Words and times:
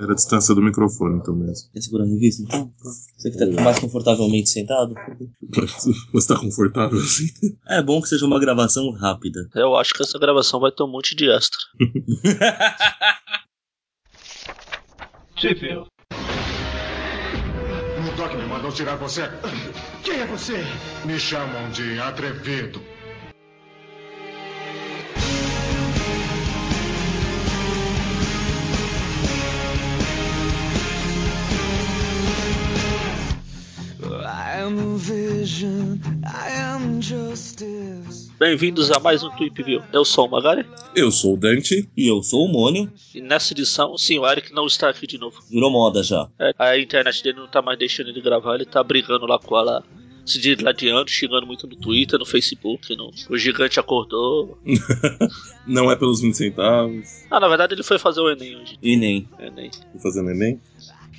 Era 0.00 0.12
a 0.12 0.14
distância 0.14 0.54
do 0.54 0.62
microfone, 0.62 1.18
então 1.18 1.34
mesmo. 1.34 1.72
Quer 1.72 1.80
segurar 1.80 2.04
a 2.04 2.06
revista, 2.06 2.42
então? 2.42 2.72
Você 3.16 3.32
que 3.32 3.36
tá 3.36 3.46
mais 3.62 3.80
confortavelmente 3.80 4.48
sentado? 4.48 4.94
Você 6.12 6.28
tá 6.28 6.38
confortável 6.38 6.98
assim? 7.00 7.26
É 7.66 7.82
bom 7.82 8.00
que 8.00 8.08
seja 8.08 8.24
uma 8.24 8.38
gravação 8.38 8.92
rápida. 8.92 9.48
Eu 9.56 9.74
acho 9.74 9.92
que 9.92 10.02
essa 10.02 10.16
gravação 10.16 10.60
vai 10.60 10.70
ter 10.70 10.84
um 10.84 10.88
monte 10.88 11.16
de 11.16 11.28
extra. 11.28 11.58
Sheffield. 15.34 15.88
O 17.98 18.16
Doc 18.16 18.34
me 18.34 18.46
mandou 18.46 18.70
tirar 18.70 18.94
você. 18.96 19.22
Quem 20.04 20.20
é 20.20 20.26
você? 20.26 20.62
Me 21.04 21.18
chamam 21.18 21.70
de 21.70 21.98
atrevido. 21.98 22.80
Bem-vindos 38.38 38.90
a 38.90 39.00
mais 39.00 39.22
um 39.22 39.30
Tweep 39.30 39.62
View. 39.62 39.82
Eu 39.90 40.04
sou 40.04 40.26
o 40.26 40.30
Magari. 40.30 40.66
Eu 40.94 41.10
sou 41.10 41.32
o 41.32 41.36
Dante. 41.38 41.88
E 41.96 42.06
eu 42.06 42.22
sou 42.22 42.44
o 42.44 42.48
Mônio. 42.52 42.92
E 43.14 43.22
nessa 43.22 43.54
edição, 43.54 43.96
sim, 43.96 44.18
o 44.18 44.30
Eric 44.30 44.52
não 44.52 44.66
está 44.66 44.90
aqui 44.90 45.06
de 45.06 45.16
novo. 45.16 45.42
Virou 45.50 45.70
moda 45.70 46.02
já. 46.02 46.28
É, 46.38 46.52
a 46.58 46.78
internet 46.78 47.22
dele 47.22 47.38
não 47.38 47.48
tá 47.48 47.62
mais 47.62 47.78
deixando 47.78 48.10
ele 48.10 48.20
gravar, 48.20 48.56
ele 48.56 48.66
tá 48.66 48.84
brigando 48.84 49.24
lá 49.24 49.38
com 49.38 49.56
ela 49.56 49.82
se 50.26 50.38
digladiando, 50.38 51.10
xingando 51.10 51.46
muito 51.46 51.66
no 51.66 51.74
Twitter, 51.76 52.18
no 52.18 52.26
Facebook. 52.26 52.94
No... 52.94 53.10
O 53.30 53.38
gigante 53.38 53.80
acordou. 53.80 54.58
Não 55.66 55.90
é 55.90 55.96
pelos 55.96 56.20
20 56.20 56.34
centavos. 56.36 57.24
Ah, 57.30 57.40
na 57.40 57.48
verdade 57.48 57.74
ele 57.74 57.82
foi 57.82 57.98
fazer 57.98 58.20
o 58.20 58.30
Enem 58.30 58.56
hoje. 58.56 58.78
Enem. 58.82 59.26
Enem. 59.38 59.70
Foi 59.92 60.00
fazendo 60.02 60.30
Enem? 60.30 60.60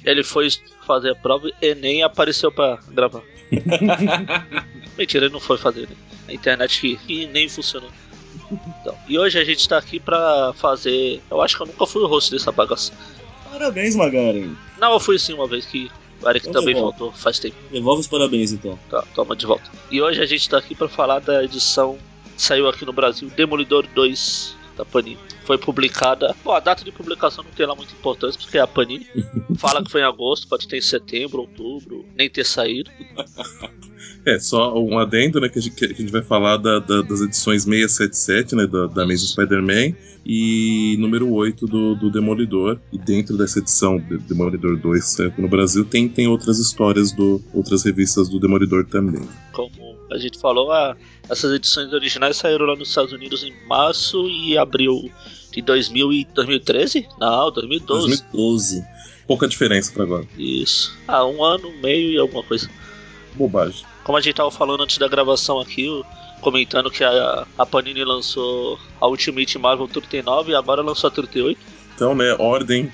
Ele 0.03 0.23
foi 0.23 0.49
fazer 0.85 1.12
a 1.12 1.16
prova 1.16 1.49
e 1.62 1.67
Enem 1.67 2.03
apareceu 2.03 2.52
pra 2.52 2.80
gravar. 2.89 3.22
Mentira, 4.97 5.25
ele 5.25 5.33
não 5.33 5.39
foi 5.39 5.58
fazer 5.58 5.83
Enem. 5.83 5.97
A 6.28 6.33
internet 6.33 6.80
que, 6.80 6.97
que 6.97 7.28
nem 7.28 7.50
funcionou. 7.50 7.89
Então, 8.52 8.95
e 9.08 9.17
hoje 9.17 9.38
a 9.39 9.44
gente 9.44 9.67
tá 9.67 9.78
aqui 9.78 10.00
pra 10.00 10.53
fazer. 10.56 11.22
Eu 11.30 11.41
acho 11.41 11.56
que 11.56 11.64
eu 11.64 11.67
nunca 11.67 11.86
fui 11.86 12.02
o 12.02 12.08
host 12.08 12.31
dessa 12.31 12.52
bagaça. 12.52 12.91
Parabéns, 13.52 13.95
Magaren. 13.95 14.56
Não, 14.80 14.94
eu 14.94 15.00
fui 15.00 15.17
sim 15.19 15.33
uma 15.33 15.47
vez 15.47 15.66
que 15.66 15.91
o 16.22 16.30
Eric 16.30 16.47
Então 16.47 16.61
também 16.61 16.75
devolve. 16.75 16.97
faltou 16.97 17.17
faz 17.19 17.39
tempo. 17.39 17.56
Devolve 17.72 18.02
os 18.02 18.08
parabéns, 18.08 18.52
então. 18.52 18.78
Tá, 18.89 19.03
toma 19.13 19.36
de 19.36 19.45
volta. 19.45 19.69
E 19.91 20.02
hoje 20.02 20.22
a 20.22 20.25
gente 20.25 20.47
tá 20.50 20.58
aqui 20.58 20.75
pra 20.75 20.88
falar 20.88 21.19
da 21.19 21.44
edição 21.44 21.97
que 22.36 22.41
saiu 22.41 22.67
aqui 22.67 22.86
no 22.86 22.94
Brasil, 22.94 23.30
Demolidor 23.36 23.86
2 23.94 24.56
da 24.80 24.85
Panini. 24.85 25.19
Foi 25.44 25.58
publicada. 25.58 26.35
Bom, 26.44 26.53
a 26.53 26.59
data 26.59 26.83
de 26.83 26.91
publicação 26.91 27.44
não 27.44 27.52
tem 27.52 27.66
lá 27.66 27.75
muita 27.75 27.94
importância, 27.94 28.39
porque 28.39 28.58
é 28.58 28.61
a 28.61 28.67
Panini. 28.67 29.05
Fala 29.59 29.83
que 29.83 29.91
foi 29.91 30.02
em 30.02 30.05
agosto, 30.05 30.47
pode 30.47 30.67
ter 30.67 30.77
em 30.77 30.81
setembro, 30.81 31.41
outubro, 31.41 32.05
nem 32.16 32.30
ter 32.30 32.45
saído. 32.45 32.89
É, 34.30 34.39
só 34.39 34.77
um 34.77 34.97
adendo, 34.99 35.39
né, 35.39 35.49
que 35.49 35.58
a 35.59 35.61
gente, 35.61 35.75
que 35.75 35.85
a 35.85 35.88
gente 35.89 36.11
vai 36.11 36.22
falar 36.22 36.58
da- 36.58 36.80
da- 36.80 37.02
das 37.02 37.22
edições 37.22 37.63
677, 37.63 38.55
né, 38.55 38.67
da, 38.67 38.88
da 38.88 39.03
Amazing 39.03 39.27
Spider-Man 39.27 39.94
e 40.25 40.95
número 40.99 41.31
8 41.31 41.66
do, 41.66 41.95
do 41.95 42.09
Demolidor. 42.11 42.80
E 42.91 42.97
dentro 42.97 43.38
dessa 43.38 43.59
edição, 43.59 43.97
de- 44.00 44.17
Demolidor 44.19 44.77
2, 44.77 45.03
que 45.03 45.09
saiu 45.11 45.30
aqui 45.30 45.41
no 45.41 45.47
Brasil, 45.50 45.85
tem, 45.85 46.07
tem 46.07 46.27
outras 46.27 46.59
histórias, 46.59 47.11
do 47.11 47.41
outras 47.53 47.83
revistas 47.83 48.30
do 48.30 48.39
Demolidor 48.39 48.85
também. 48.85 49.27
Como 49.53 49.72
a 50.11 50.17
gente 50.17 50.39
falou, 50.39 50.72
a- 50.72 50.95
essas 51.30 51.52
edições 51.53 51.91
originais 51.94 52.38
saíram 52.38 52.66
lá 52.66 52.75
nos 52.75 52.89
Estados 52.89 53.13
Unidos 53.13 53.44
em 53.44 53.53
março 53.67 54.27
e 54.30 54.57
abril 54.57 55.09
de 55.52 55.61
2000 55.61 56.13
e 56.13 56.27
2013? 56.35 57.07
Não, 57.19 57.52
2012. 57.52 58.07
2012. 58.07 58.83
Pouca 59.27 59.47
diferença 59.47 59.91
pra 59.94 60.03
agora. 60.03 60.25
Isso. 60.38 60.95
Ah, 61.07 61.25
um 61.25 61.44
ano, 61.44 61.72
meio 61.81 62.11
e 62.11 62.17
alguma 62.17 62.44
coisa. 62.44 62.69
Bobagem. 63.35 63.85
Como 64.03 64.17
a 64.17 64.22
gente 64.22 64.36
tava 64.36 64.52
falando 64.52 64.83
antes 64.83 64.97
da 64.97 65.08
gravação 65.08 65.59
aqui, 65.59 65.88
comentando 66.42 66.90
que 66.90 67.03
a, 67.03 67.46
a 67.57 67.66
Panini 67.66 68.03
lançou 68.03 68.79
a 69.00 69.07
Ultimate 69.07 69.57
Marvel 69.57 69.88
39 69.88 70.51
e 70.51 70.56
agora 70.56 70.81
lançou 70.81 71.07
a 71.07 71.12
38. 71.12 71.59
Então, 71.96 72.16
né, 72.16 72.35
ordem 72.40 72.91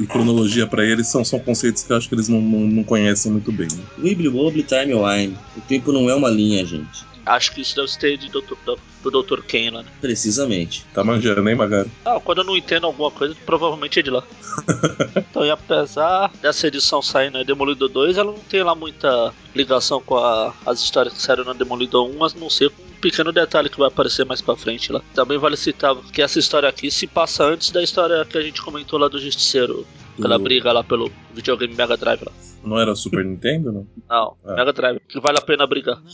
e 0.00 0.06
cronologia 0.06 0.66
pra 0.66 0.84
eles 0.84 1.08
são, 1.08 1.24
são 1.24 1.38
conceitos 1.40 1.82
que 1.82 1.92
eu 1.92 1.96
acho 1.96 2.08
que 2.08 2.14
eles 2.14 2.28
não, 2.28 2.40
não, 2.40 2.60
não 2.60 2.84
conhecem 2.84 3.32
muito 3.32 3.50
bem. 3.50 3.66
né? 3.72 3.82
Wibbly 3.98 4.28
Wobbly 4.28 4.62
Timeline. 4.62 5.36
O 5.56 5.60
tempo 5.62 5.90
não 5.92 6.08
é 6.08 6.14
uma 6.14 6.30
linha, 6.30 6.64
gente. 6.64 7.04
Acho 7.24 7.52
que 7.52 7.60
isso 7.60 7.76
deve 7.76 7.88
ser 7.88 8.16
de 8.16 8.28
Dr. 8.28 8.54
do, 8.64 8.78
do 9.10 9.22
Dr. 9.22 9.42
Ken 9.42 9.70
lá, 9.70 9.82
né? 9.82 9.88
Precisamente. 10.00 10.84
Tá 10.92 11.04
manjando, 11.04 11.48
hein, 11.48 11.54
Magari? 11.54 11.90
Ah, 12.04 12.18
quando 12.18 12.38
eu 12.38 12.44
não 12.44 12.56
entendo 12.56 12.86
alguma 12.86 13.10
coisa, 13.10 13.34
provavelmente 13.46 14.00
é 14.00 14.02
de 14.02 14.10
lá. 14.10 14.22
então, 15.16 15.44
e 15.44 15.50
apesar 15.50 16.30
dessa 16.40 16.66
edição 16.66 17.00
sair 17.00 17.30
na 17.30 17.42
Demolidor 17.42 17.88
2, 17.88 18.16
ela 18.18 18.32
não 18.32 18.38
tem 18.40 18.62
lá 18.62 18.74
muita 18.74 19.32
ligação 19.54 20.00
com 20.00 20.16
a- 20.16 20.52
as 20.66 20.80
histórias 20.80 21.14
que 21.14 21.22
saíram 21.22 21.44
na 21.44 21.52
Demolidor 21.52 22.08
1, 22.10 22.18
mas 22.18 22.34
não 22.34 22.50
sei 22.50 22.68
com 22.68 22.82
um 22.82 23.00
pequeno 23.00 23.32
detalhe 23.32 23.68
que 23.68 23.78
vai 23.78 23.88
aparecer 23.88 24.24
mais 24.26 24.40
pra 24.40 24.56
frente 24.56 24.92
lá. 24.92 25.00
Também 25.14 25.38
vale 25.38 25.56
citar 25.56 25.94
que 26.12 26.22
essa 26.22 26.38
história 26.38 26.68
aqui 26.68 26.90
se 26.90 27.06
passa 27.06 27.44
antes 27.44 27.70
da 27.70 27.82
história 27.82 28.24
que 28.24 28.36
a 28.38 28.42
gente 28.42 28.60
comentou 28.62 28.98
lá 28.98 29.08
do 29.08 29.18
Justiceiro. 29.20 29.86
Aquela 30.18 30.38
Do- 30.38 30.44
briga 30.44 30.72
lá 30.72 30.84
pelo 30.84 31.10
videogame 31.34 31.74
Mega 31.74 31.96
Drive 31.96 32.22
lá. 32.24 32.32
Não 32.64 32.78
era 32.78 32.94
Super 32.94 33.24
Nintendo, 33.24 33.72
não? 33.72 33.86
Não, 34.08 34.36
Ah. 34.44 34.54
Mega 34.54 34.72
Drive, 34.72 35.00
que 35.08 35.18
vale 35.18 35.38
a 35.38 35.42
pena 35.42 35.66
brigar. 35.66 36.00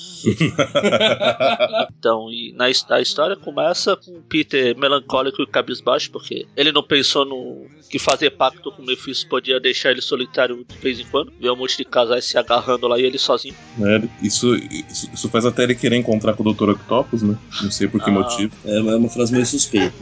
Então, 1.98 2.30
e 2.30 2.52
na 2.56 2.66
a 2.90 3.00
história 3.00 3.36
começa 3.36 3.96
com 3.96 4.12
o 4.12 4.22
Peter 4.22 4.76
melancólico 4.78 5.42
e 5.42 5.46
cabisbaixo, 5.46 6.10
porque 6.10 6.46
ele 6.56 6.70
não 6.72 6.82
pensou 6.82 7.24
no 7.24 7.66
que 7.90 7.98
fazer 7.98 8.30
pacto 8.30 8.70
com 8.70 8.82
o 8.82 8.86
Mephisto 8.86 9.28
podia 9.28 9.58
deixar 9.58 9.90
ele 9.90 10.00
solitário 10.00 10.64
de 10.66 10.76
vez 10.78 11.00
em 11.00 11.04
quando. 11.06 11.32
Ver 11.40 11.50
um 11.50 11.56
monte 11.56 11.76
de 11.76 11.84
casais 11.84 12.24
se 12.24 12.38
agarrando 12.38 12.86
lá 12.86 12.98
e 12.98 13.02
ele 13.02 13.18
sozinho. 13.18 13.54
Né? 13.76 14.08
Isso, 14.22 14.54
isso, 14.54 15.10
isso 15.12 15.28
faz 15.28 15.44
até 15.44 15.64
ele 15.64 15.74
querer 15.74 15.96
encontrar 15.96 16.34
com 16.34 16.48
o 16.48 16.52
Dr. 16.54 16.70
Octopus, 16.70 17.22
né? 17.22 17.36
Não 17.62 17.70
sei 17.70 17.88
por 17.88 18.02
que 18.02 18.10
Ah. 18.10 18.12
motivo. 18.12 18.54
É 18.64 18.78
é 18.78 18.96
uma 18.96 19.08
frase 19.08 19.32
meio 19.32 19.44
suspeita. 19.46 19.92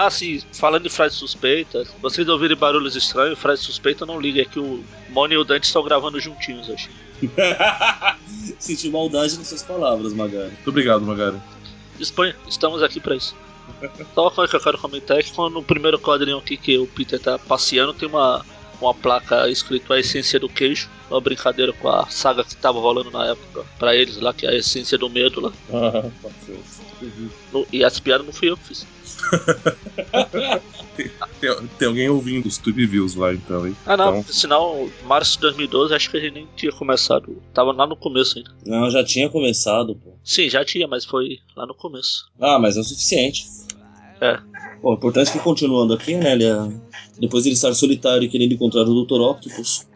Ah, 0.00 0.10
sim, 0.10 0.40
falando 0.52 0.84
de 0.84 0.90
frases 0.90 1.18
suspeitas, 1.18 1.88
vocês 2.00 2.28
ouvirem 2.28 2.56
barulhos 2.56 2.94
estranhos, 2.94 3.36
frase 3.36 3.64
suspeita, 3.64 4.06
não 4.06 4.20
liga, 4.20 4.42
é 4.42 4.44
que 4.44 4.60
o 4.60 4.84
Moni 5.08 5.34
e 5.34 5.36
o 5.36 5.42
Dante 5.42 5.64
estão 5.64 5.82
gravando 5.82 6.20
juntinhos 6.20 6.68
hoje. 6.68 6.88
Senti 8.60 8.90
maldade 8.90 9.36
nas 9.36 9.48
suas 9.48 9.64
palavras, 9.64 10.12
Magari. 10.12 10.52
Muito 10.52 10.70
obrigado, 10.70 11.04
Magari. 11.04 11.36
Disponha, 11.98 12.36
estamos 12.46 12.80
aqui 12.80 13.00
pra 13.00 13.16
isso. 13.16 13.34
Só 14.14 14.22
uma 14.22 14.30
coisa 14.30 14.48
que 14.48 14.54
eu 14.54 14.60
quero 14.60 14.78
comentar 14.78 15.18
é 15.18 15.22
que 15.24 15.32
quando 15.32 15.54
no 15.54 15.64
primeiro 15.64 15.98
quadrinho 15.98 16.38
aqui 16.38 16.56
que 16.56 16.78
o 16.78 16.86
Peter 16.86 17.18
tá 17.18 17.36
passeando, 17.36 17.92
tem 17.92 18.08
uma, 18.08 18.46
uma 18.80 18.94
placa 18.94 19.50
escrito 19.50 19.92
a 19.92 19.98
essência 19.98 20.38
do 20.38 20.48
queijo. 20.48 20.88
Uma 21.10 21.20
brincadeira 21.20 21.72
com 21.72 21.88
a 21.88 22.06
saga 22.08 22.44
que 22.44 22.54
tava 22.56 22.78
rolando 22.78 23.10
na 23.10 23.26
época 23.26 23.64
pra 23.78 23.96
eles 23.96 24.18
lá, 24.18 24.32
que 24.34 24.46
é 24.46 24.50
a 24.50 24.54
essência 24.56 24.98
do 24.98 25.08
medo 25.08 25.40
lá. 25.40 25.52
Ah. 25.72 26.10
No- 27.52 27.66
e 27.72 27.82
essa 27.82 28.00
piada 28.00 28.22
não 28.24 28.32
fui 28.32 28.50
eu 28.50 28.56
que 28.56 28.64
fiz. 28.68 28.86
tem, 31.40 31.68
tem 31.78 31.88
alguém 31.88 32.08
ouvindo 32.08 32.46
os 32.46 32.58
Tube 32.58 32.86
Views 32.86 33.14
lá, 33.14 33.32
então, 33.32 33.66
hein? 33.66 33.76
Ah 33.86 33.96
não, 33.96 34.18
Então, 34.18 34.32
sinal, 34.32 34.88
março 35.04 35.34
de 35.36 35.40
2012, 35.42 35.94
acho 35.94 36.10
que 36.10 36.16
a 36.16 36.20
gente 36.20 36.34
nem 36.34 36.48
tinha 36.56 36.72
começado. 36.72 37.40
Tava 37.54 37.72
lá 37.72 37.86
no 37.86 37.96
começo 37.96 38.38
ainda. 38.38 38.50
Não, 38.66 38.90
já 38.90 39.04
tinha 39.04 39.28
começado, 39.28 39.94
pô. 39.96 40.12
Sim, 40.24 40.48
já 40.48 40.64
tinha, 40.64 40.86
mas 40.86 41.04
foi 41.04 41.38
lá 41.56 41.66
no 41.66 41.74
começo. 41.74 42.26
Ah, 42.40 42.58
mas 42.58 42.76
é 42.76 42.80
o 42.80 42.84
suficiente. 42.84 43.46
É. 44.20 44.38
Bom, 44.82 44.90
o 44.90 44.94
importante 44.94 45.30
é 45.30 45.32
que 45.32 45.38
continuando 45.40 45.94
aqui, 45.94 46.14
né, 46.16 46.32
ele 46.32 46.44
é- 46.44 46.68
depois 47.18 47.44
de 47.44 47.50
ele 47.50 47.54
estar 47.54 47.72
solitário 47.74 48.24
e 48.24 48.28
querendo 48.28 48.52
encontrar 48.52 48.82
o 48.82 49.04
Dr. 49.04 49.20
Octopus, 49.20 49.86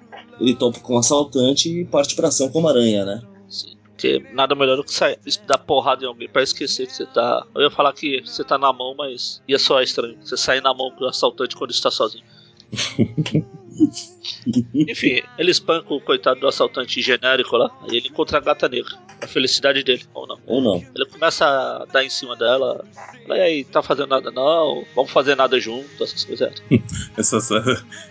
ele 0.43 0.57
topa 0.57 0.81
com 0.81 0.95
um 0.95 0.99
assaltante 0.99 1.69
e 1.69 1.85
parte 1.85 2.17
pra 2.17 2.29
ação 2.29 2.51
como 2.51 2.69
aranha, 2.69 3.05
né? 3.05 3.23
Sim. 3.49 3.77
Porque 3.85 4.19
nada 4.33 4.55
melhor 4.55 4.77
do 4.77 4.85
que 4.85 4.93
sair, 4.93 5.19
dar 5.47 5.59
porrada 5.59 6.05
em 6.05 6.09
alguém 6.09 6.29
pra 6.29 6.43
esquecer 6.43 6.87
que 6.87 6.93
você 6.93 7.07
tá. 7.07 7.47
Eu 7.55 7.63
ia 7.63 7.71
falar 7.71 7.93
que 7.93 8.21
você 8.21 8.43
tá 8.43 8.59
na 8.59 8.73
mão, 8.73 8.95
mas 8.99 9.41
ia 9.47 9.59
soar 9.59 9.85
estranho. 9.85 10.19
Você 10.21 10.37
sair 10.37 10.61
na 10.61 10.75
mão 10.75 10.91
com 10.91 11.05
o 11.05 11.09
assaltante 11.09 11.57
quando 11.57 11.71
está 11.71 11.91
sozinho. 11.91 12.25
Enfim, 14.75 15.23
ele 15.39 15.51
espanca 15.51 15.93
o 15.93 16.01
coitado 16.01 16.41
do 16.41 16.49
assaltante 16.49 17.01
genérico 17.01 17.57
lá. 17.57 17.71
Aí 17.83 17.97
ele 17.97 18.09
encontra 18.09 18.39
a 18.39 18.41
gata 18.41 18.69
negra. 18.69 18.97
A 19.21 19.27
felicidade 19.27 19.83
dele, 19.85 20.03
ou 20.13 20.27
não. 20.27 20.39
Ou 20.47 20.61
não. 20.61 20.77
Ele 20.95 21.07
começa 21.07 21.45
a 21.47 21.85
dar 21.85 22.05
em 22.05 22.11
cima 22.11 22.37
dela. 22.37 22.85
Fala, 23.27 23.39
e 23.39 23.41
aí, 23.41 23.65
tá 23.65 23.83
fazendo 23.83 24.09
nada 24.09 24.31
não? 24.31 24.85
Vamos 24.95 25.13
fazer 25.13 25.37
nada 25.37 25.61
junto, 25.61 26.03
essas 26.03 26.25
coisas. 26.25 26.53
essas, 27.17 27.51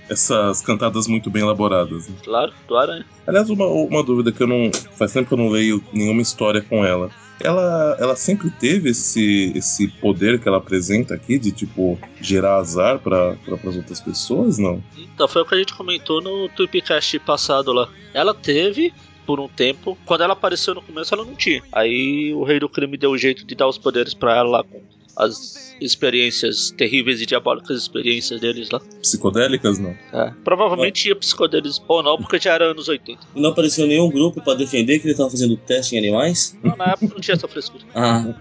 essas 0.09 0.61
cantadas 0.61 1.07
muito 1.07 1.29
bem 1.29 1.41
elaboradas. 1.41 2.07
né? 2.07 2.15
Claro, 2.23 2.53
do 2.67 2.77
aranha. 2.77 3.05
Aliás, 3.27 3.49
uma, 3.49 3.65
uma 3.65 4.03
dúvida 4.03 4.31
que 4.31 4.41
eu 4.41 4.47
não. 4.47 4.71
Faz 4.97 5.11
tempo 5.11 5.27
que 5.27 5.33
eu 5.33 5.37
não 5.37 5.49
leio 5.49 5.83
nenhuma 5.91 6.21
história 6.21 6.61
com 6.61 6.85
ela. 6.85 7.09
Ela, 7.43 7.97
ela 7.99 8.15
sempre 8.15 8.49
teve 8.49 8.89
esse, 8.89 9.51
esse 9.55 9.87
poder 9.87 10.39
que 10.39 10.47
ela 10.47 10.57
apresenta 10.57 11.13
aqui 11.13 11.37
de, 11.37 11.51
tipo, 11.51 11.99
gerar 12.19 12.57
azar 12.57 12.99
para 12.99 13.35
as 13.67 13.75
outras 13.75 13.99
pessoas, 13.99 14.57
não? 14.57 14.83
Então, 14.97 15.27
foi 15.27 15.41
o 15.41 15.45
que 15.45 15.55
a 15.55 15.57
gente 15.57 15.73
comentou 15.73 16.21
no 16.21 16.49
Tweepcast 16.49 17.19
passado 17.19 17.73
lá. 17.73 17.89
Ela 18.13 18.33
teve, 18.33 18.93
por 19.25 19.39
um 19.39 19.47
tempo, 19.47 19.97
quando 20.05 20.21
ela 20.21 20.33
apareceu 20.33 20.73
no 20.75 20.81
começo, 20.81 21.13
ela 21.13 21.25
não 21.25 21.35
tinha. 21.35 21.61
Aí 21.71 22.33
o 22.33 22.43
Rei 22.43 22.59
do 22.59 22.69
Crime 22.69 22.97
deu 22.97 23.11
um 23.11 23.17
jeito 23.17 23.45
de 23.45 23.55
dar 23.55 23.67
os 23.67 23.77
poderes 23.77 24.13
pra 24.13 24.37
ela 24.37 24.49
lá 24.49 24.63
com 24.63 24.81
as 25.15 25.71
experiências 25.81 26.71
terríveis 26.77 27.21
e 27.21 27.25
diabólicas 27.25 27.75
experiências 27.77 28.39
deles 28.39 28.69
lá. 28.69 28.79
Psicodélicas, 29.01 29.79
não? 29.79 29.95
É. 30.13 30.31
Provavelmente 30.43 31.07
ia 31.09 31.15
psicodelismo 31.15 31.83
ou 31.87 32.03
não, 32.03 32.17
porque 32.17 32.39
já 32.39 32.53
era 32.53 32.65
anos 32.65 32.87
80. 32.87 33.19
E 33.35 33.41
não 33.41 33.49
apareceu 33.49 33.87
nenhum 33.87 34.09
grupo 34.09 34.41
pra 34.41 34.53
defender 34.53 34.99
que 34.99 35.07
ele 35.07 35.15
tava 35.15 35.29
fazendo 35.31 35.57
teste 35.57 35.95
em 35.95 35.97
animais? 35.97 36.55
Não, 36.63 36.75
na 36.77 36.91
época 36.91 37.13
não 37.15 37.19
tinha 37.21 37.33
essa 37.35 37.47
frescura. 37.47 37.83
Ah. 37.95 38.33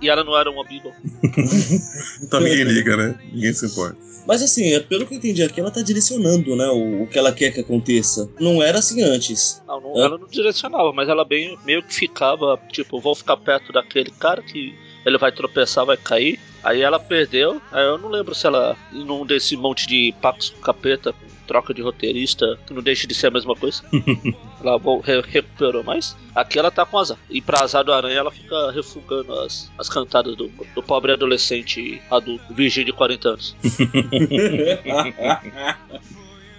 E 0.00 0.08
ela 0.08 0.24
não 0.24 0.36
era 0.38 0.50
uma 0.50 0.64
Beagle. 0.64 0.92
Então 2.22 2.40
ninguém 2.40 2.64
liga, 2.64 2.96
né? 2.96 3.18
Ninguém 3.32 3.52
se 3.52 3.66
importa. 3.66 3.96
Mas 4.26 4.42
assim, 4.42 4.72
é, 4.74 4.80
pelo 4.80 5.06
que 5.06 5.14
eu 5.14 5.18
entendi 5.18 5.42
aqui, 5.42 5.60
ela 5.60 5.70
tá 5.70 5.82
direcionando, 5.82 6.54
né, 6.54 6.66
o, 6.68 7.02
o 7.02 7.06
que 7.06 7.18
ela 7.18 7.32
quer 7.32 7.50
que 7.52 7.60
aconteça. 7.60 8.28
Não 8.38 8.62
era 8.62 8.78
assim 8.78 9.02
antes. 9.02 9.62
Não, 9.66 9.80
não- 9.80 9.96
É. 10.00 10.04
ela 10.04 10.18
não 10.18 10.26
direcionava, 10.28 10.92
mas 10.92 11.08
ela 11.08 11.24
bem, 11.24 11.58
meio 11.64 11.82
que 11.82 11.94
ficava, 11.94 12.60
tipo, 12.70 13.00
vou 13.00 13.14
ficar 13.14 13.36
perto 13.38 13.72
daquele 13.72 14.10
cara 14.10 14.42
que 14.42 14.74
ele 15.04 15.18
vai 15.18 15.32
tropeçar, 15.32 15.84
vai 15.86 15.96
cair. 15.96 16.38
Aí 16.62 16.82
ela 16.82 16.98
perdeu. 17.00 17.60
Aí 17.72 17.84
eu 17.84 17.98
não 17.98 18.08
lembro 18.08 18.34
se 18.34 18.46
ela, 18.46 18.76
num 18.92 19.24
desse 19.24 19.56
monte 19.56 19.86
de 19.86 20.14
pactos 20.20 20.50
com 20.50 20.60
capeta, 20.60 21.14
troca 21.46 21.72
de 21.74 21.82
roteirista, 21.82 22.58
que 22.66 22.72
não 22.72 22.82
deixa 22.82 23.06
de 23.08 23.14
ser 23.14 23.26
a 23.28 23.30
mesma 23.30 23.56
coisa. 23.56 23.82
ela 24.62 24.78
re- 25.02 25.22
recuperou, 25.26 25.82
mas 25.82 26.14
aqui 26.34 26.58
ela 26.58 26.70
tá 26.70 26.84
com 26.86 26.98
azar. 26.98 27.16
E 27.30 27.40
pra 27.40 27.64
azar 27.64 27.82
do 27.82 27.92
aranha, 27.92 28.18
ela 28.18 28.30
fica 28.30 28.70
refugando 28.72 29.32
as, 29.40 29.70
as 29.78 29.88
cantadas 29.88 30.36
do, 30.36 30.48
do 30.74 30.82
pobre 30.82 31.12
adolescente 31.12 32.00
adulto, 32.10 32.52
virgem 32.52 32.84
de 32.84 32.92
40 32.92 33.28
anos. 33.30 33.56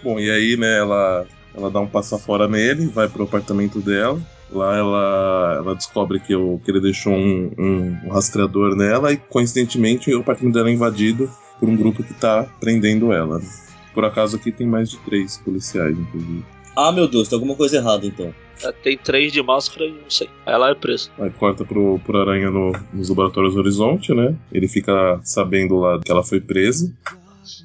Bom, 0.03 0.19
e 0.19 0.29
aí, 0.31 0.57
né, 0.57 0.79
ela, 0.79 1.27
ela 1.55 1.69
dá 1.69 1.79
um 1.79 1.87
passo 1.87 2.17
fora 2.17 2.47
nele, 2.47 2.87
vai 2.87 3.07
pro 3.07 3.23
apartamento 3.23 3.79
dela. 3.79 4.19
Lá 4.51 4.75
ela, 4.77 5.55
ela 5.59 5.75
descobre 5.75 6.19
que, 6.19 6.35
o, 6.35 6.59
que 6.63 6.69
ele 6.71 6.81
deixou 6.81 7.13
um, 7.13 7.51
um- 7.57 7.97
um 8.05 8.09
rastreador 8.09 8.75
nela 8.75 9.11
e, 9.13 9.17
coincidentemente, 9.17 10.13
o 10.13 10.19
apartamento 10.19 10.53
dela 10.55 10.69
é 10.69 10.73
invadido 10.73 11.29
por 11.59 11.69
um 11.69 11.75
grupo 11.77 12.03
que 12.03 12.13
tá 12.13 12.43
prendendo 12.59 13.13
ela. 13.13 13.39
né? 13.39 13.45
Por 13.93 14.03
acaso 14.05 14.35
aqui 14.35 14.51
tem 14.51 14.67
mais 14.67 14.89
de 14.89 14.97
três 14.99 15.37
policiais, 15.37 15.97
inclusive. 15.97 16.43
ah, 16.75 16.91
meu 16.91 17.07
Deus, 17.07 17.27
tem 17.27 17.35
alguma 17.37 17.55
coisa 17.55 17.77
errada 17.77 18.05
então. 18.05 18.33
É, 18.63 18.71
Tem 18.71 18.97
três 18.97 19.31
de 19.33 19.41
máscara 19.41 19.85
e 19.85 19.91
não 19.91 20.09
sei. 20.09 20.29
Aí 20.45 20.53
ela 20.53 20.69
é 20.69 20.75
presa. 20.75 21.09
Aí 21.19 21.29
corta 21.31 21.65
pro, 21.65 21.99
pro 22.05 22.19
Aranha 22.19 22.51
no- 22.51 22.73
nos 22.93 23.09
laboratórios 23.09 23.55
Horizonte, 23.55 24.13
né? 24.13 24.35
Ele 24.51 24.67
fica 24.67 25.19
sabendo 25.23 25.77
lá 25.79 25.99
que 25.99 26.11
ela 26.11 26.23
foi 26.23 26.39
presa. 26.39 26.91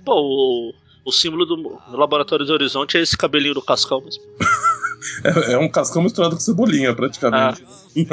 Pô, 0.05 0.15
o, 0.15 0.73
o 1.05 1.13
símbolo 1.13 1.45
do 1.45 1.79
Laboratório 1.91 2.47
do 2.47 2.53
Horizonte 2.53 2.97
é 2.97 3.03
esse 3.03 3.17
cabelinho 3.17 3.55
do 3.55 3.63
Cascal 3.63 4.01
mesmo. 4.03 4.23
É, 5.25 5.53
é 5.53 5.59
um 5.59 5.69
cascão 5.69 6.03
misturado 6.03 6.35
com 6.35 6.41
cebolinha, 6.41 6.95
praticamente. 6.95 7.65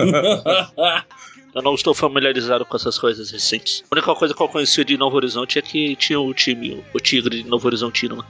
Eu 1.53 1.61
não 1.61 1.75
estou 1.75 1.93
familiarizado 1.93 2.65
com 2.65 2.75
essas 2.75 2.97
coisas 2.97 3.29
recentes. 3.29 3.83
A 3.91 3.95
única 3.95 4.15
coisa 4.15 4.33
que 4.33 4.41
eu 4.41 4.47
conhecia 4.47 4.83
de 4.83 4.97
Novo 4.97 5.17
Horizonte 5.17 5.59
é 5.59 5.61
que 5.61 5.95
tinha 5.95 6.19
o 6.19 6.33
time, 6.33 6.83
o, 6.93 6.99
Tigre 6.99 7.43
de 7.43 7.49
Novo 7.49 7.67
Horizontino 7.67 8.15
lá. 8.15 8.25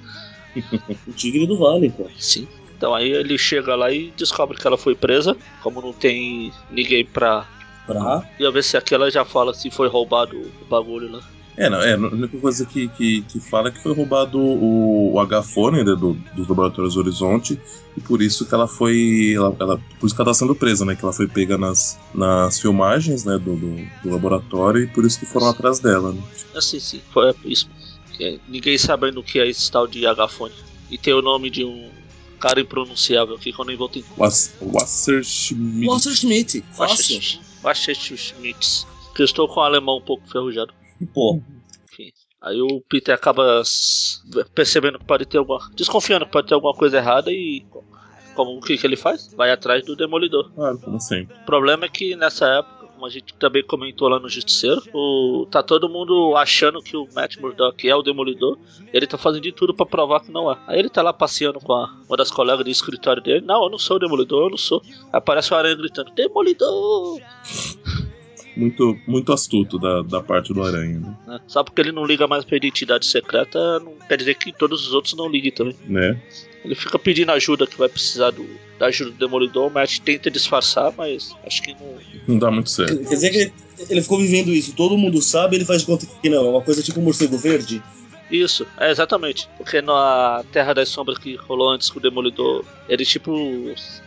o 1.08 1.14
tigre 1.14 1.48
do 1.48 1.58
vale, 1.58 1.90
pô. 1.90 2.06
Sim. 2.20 2.48
Então 2.76 2.94
aí 2.94 3.10
ele 3.10 3.38
chega 3.38 3.76
lá 3.76 3.90
e 3.92 4.12
descobre 4.18 4.58
que 4.58 4.68
ela 4.68 4.78
foi 4.78 4.94
presa. 4.94 5.38
Como 5.62 5.82
não 5.82 5.94
tem 5.94 6.52
ninguém 6.70 7.06
pra. 7.06 7.48
Pra. 7.88 8.30
Ia 8.40 8.52
ver 8.52 8.64
se 8.64 8.76
aquela 8.76 9.10
já 9.10 9.24
fala 9.24 9.54
se 9.54 9.72
foi 9.72 9.88
roubado 9.88 10.38
o 10.38 10.66
bagulho 10.66 11.10
lá. 11.10 11.22
É, 11.56 11.70
não, 11.70 11.80
é, 11.82 11.94
a 11.94 11.98
única 11.98 12.38
coisa 12.40 12.66
que, 12.66 12.88
que, 12.90 13.22
que 13.24 13.40
fala 13.40 13.68
é 13.70 13.72
que 13.72 13.82
foi 13.82 13.94
roubado 13.94 14.40
o, 14.40 15.14
o 15.14 15.20
H-Fone 15.20 15.84
né, 15.84 15.96
do, 15.96 16.14
dos 16.36 16.48
laboratórios 16.48 16.98
Horizonte, 16.98 17.60
e 17.96 18.02
por 18.02 18.24
isso 18.24 18.46
que 18.48 18.56
ela 18.56 18.68
foi. 18.68 19.34
Ela, 19.36 19.56
ela- 19.60 19.78
por 20.00 20.08
isso 20.08 20.16
que 20.16 20.22
ela 20.22 20.32
tá 20.32 20.34
sendo 20.34 20.56
presa, 20.56 20.84
né? 20.84 20.96
Que 20.96 21.04
ela 21.06 21.14
foi 21.14 21.28
pega 21.28 21.56
nas, 21.58 22.00
nas 22.14 22.60
filmagens 22.60 23.24
né, 23.24 23.38
do, 23.38 23.56
do, 23.56 23.76
do 24.04 24.10
laboratório 24.10 24.82
e 24.84 24.88
por 24.88 25.06
isso 25.06 25.20
que 25.20 25.28
foram 25.28 25.48
atrás 25.48 25.78
dela. 25.80 26.12
Né? 26.12 26.22
Assim, 26.56 26.80
sim, 26.80 27.02
foi 27.12 27.32
isso. 27.46 27.70
É, 28.20 28.40
ninguém 28.48 28.76
sabendo 28.78 29.20
o 29.20 29.24
que 29.24 29.40
é 29.40 29.48
esse 29.48 29.72
tal 29.72 29.86
de 29.88 30.08
H-Fone. 30.08 30.54
E 30.90 30.98
tem 30.98 31.14
o 31.14 31.22
nome 31.22 31.52
de 31.52 31.64
um 31.64 31.90
cara 32.40 32.60
impronunciável 32.62 33.36
aqui 33.36 33.54
que 33.54 33.60
eu 33.62 33.66
nem 33.66 33.76
vou. 33.78 33.92
Was- 34.18 34.54
Wasserschmidt. 34.60 35.86
Walter 35.86 36.16
Schmidt, 36.16 36.64
fácil. 36.74 37.22
Schmitz. 38.18 38.88
Que 39.16 39.22
eu 39.22 39.26
estou 39.26 39.48
com 39.48 39.60
o 39.60 39.64
alemão 39.64 39.98
um 39.98 40.02
pouco 40.02 40.28
ferrujado. 40.28 40.74
Pô, 41.14 41.40
Enfim. 41.92 42.12
Aí 42.42 42.62
o 42.62 42.82
Peter 42.82 43.16
acaba 43.16 43.62
percebendo 44.54 45.00
que 45.00 45.06
pode 45.06 45.26
ter 45.26 45.38
alguma. 45.38 45.60
desconfiando 45.74 46.26
que 46.26 46.32
pode 46.32 46.48
ter 46.48 46.54
alguma 46.54 46.74
coisa 46.74 46.98
errada 46.98 47.32
e. 47.32 47.66
Como 48.36 48.58
o 48.58 48.62
que, 48.62 48.78
que 48.78 48.88
ele 48.88 48.98
faz? 48.98 49.32
Vai 49.34 49.52
atrás 49.52 49.86
do 49.86 49.96
Demolidor. 49.96 50.52
Claro, 50.54 50.80
como 50.80 51.00
sempre. 51.00 51.38
O 51.38 51.46
problema 51.46 51.86
é 51.86 51.90
que 51.90 52.16
nessa 52.16 52.48
época, 52.48 52.88
como 52.88 53.06
a 53.06 53.10
gente 53.10 53.32
também 53.36 53.64
comentou 53.64 54.10
lá 54.10 54.20
no 54.20 54.28
Justiceiro, 54.28 54.82
o... 54.92 55.46
tá 55.52 55.62
todo 55.62 55.88
mundo 55.88 56.36
achando 56.36 56.82
que 56.82 56.98
o 56.98 57.08
Matt 57.14 57.38
Murdock 57.38 57.88
é 57.88 57.96
o 57.96 58.02
Demolidor. 58.02 58.58
Ele 58.92 59.06
tá 59.06 59.20
fazendo 59.20 59.44
de 59.44 59.52
tudo 59.52 59.72
pra 59.72 59.86
provar 59.86 60.22
que 60.22 60.32
não 60.32 60.52
é. 60.52 60.58
Aí 60.66 60.80
ele 60.80 60.90
tá 60.90 61.04
lá 61.04 61.14
passeando 61.14 61.60
com 61.60 61.74
a... 61.74 61.96
uma 62.08 62.18
das 62.18 62.32
colegas 62.32 62.66
do 62.66 62.72
escritório 62.72 63.22
dele. 63.22 63.46
Não, 63.46 63.66
eu 63.66 63.70
não 63.70 63.78
sou 63.78 63.98
o 63.98 64.00
Demolidor, 64.00 64.46
eu 64.46 64.50
não 64.50 64.58
sou. 64.58 64.82
Aí 64.84 65.10
aparece 65.12 65.54
o 65.54 65.56
Aranha 65.56 65.76
gritando: 65.76 66.12
Demolidor! 66.12 67.22
Muito, 68.56 68.98
muito 69.08 69.34
astuto 69.34 69.80
da, 69.80 70.02
da 70.02 70.22
parte 70.22 70.54
do 70.54 70.64
Aranha, 70.64 71.00
né? 71.00 71.18
né? 71.26 71.40
Só 71.48 71.64
porque 71.64 71.82
ele 71.82 71.92
não 71.92 72.06
liga 72.06 72.28
mais 72.28 72.46
pra 72.46 72.58
identidade 72.58 73.06
secreta, 73.06 73.80
não 73.80 73.94
quer 74.08 74.18
dizer 74.18 74.36
que 74.36 74.52
todos 74.52 74.88
os 74.88 74.94
outros 74.94 75.16
não 75.16 75.28
liguem 75.28 75.52
também. 75.52 75.76
né? 75.88 76.22
Ele 76.64 76.76
fica 76.76 76.98
pedindo 76.98 77.32
ajuda 77.32 77.68
que 77.68 77.78
vai 77.78 77.90
precisar 77.90 78.32
do, 78.32 78.48
da 78.80 78.86
ajuda 78.86 79.12
do 79.12 79.18
Demolidor. 79.18 79.68
O 79.68 79.74
Matt 79.74 80.00
tenta 80.00 80.32
disfarçar, 80.32 80.94
mas 80.98 81.36
acho 81.46 81.62
que 81.62 81.74
não. 81.74 81.98
Não 82.28 82.40
dá 82.40 82.50
muito 82.50 82.70
certo. 82.70 82.98
quer 83.00 83.16
dizer 83.16 83.30
que 83.32 83.38
ele, 83.38 83.54
ele 83.90 84.02
ficou 84.02 84.20
vivendo 84.20 84.50
isso, 84.50 84.74
todo 84.74 84.98
mundo 84.98 85.22
sabe, 85.22 85.58
ele 85.58 85.66
faz 85.66 85.82
de 85.82 85.88
conta 85.88 86.06
que 86.06 86.30
não, 86.30 86.46
é 86.46 86.50
uma 86.50 86.62
coisa 86.62 86.82
tipo 86.82 87.00
um 87.00 87.04
morcego 87.04 87.38
verde. 87.38 87.84
Isso, 88.34 88.66
é 88.80 88.90
exatamente. 88.90 89.48
Porque 89.58 89.80
na 89.80 90.44
Terra 90.52 90.74
das 90.74 90.90
Sombras 90.90 91.20
que 91.20 91.36
rolou 91.36 91.70
antes 91.70 91.92
com 91.92 92.00
o 92.00 92.02
Demolidor, 92.02 92.66
ele 92.90 93.06
tipo 93.06 93.32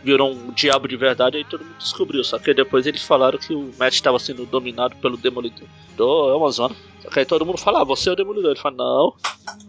virou 0.03 0.33
um 0.33 0.51
diabo 0.51 0.85
de 0.85 0.97
verdade 0.97 1.37
e 1.37 1.45
todo 1.45 1.63
mundo 1.63 1.77
descobriu. 1.77 2.21
Só 2.25 2.37
que 2.37 2.53
depois 2.53 2.85
eles 2.85 3.01
falaram 3.01 3.39
que 3.39 3.53
o 3.53 3.71
Matt 3.79 3.93
estava 3.93 4.19
sendo 4.19 4.45
dominado 4.45 4.97
pelo 4.97 5.15
Demolidor. 5.15 5.65
Então, 5.93 6.29
é 6.29 6.35
uma 6.35 6.51
zona. 6.51 6.75
Só 7.01 7.09
que 7.09 7.19
aí 7.19 7.25
todo 7.25 7.45
mundo 7.45 7.57
fala, 7.57 7.81
ah, 7.81 7.83
você 7.83 8.09
é 8.09 8.11
o 8.11 8.15
Demolidor. 8.15 8.51
Ele 8.51 8.59
fala, 8.59 8.75
não. 8.75 9.13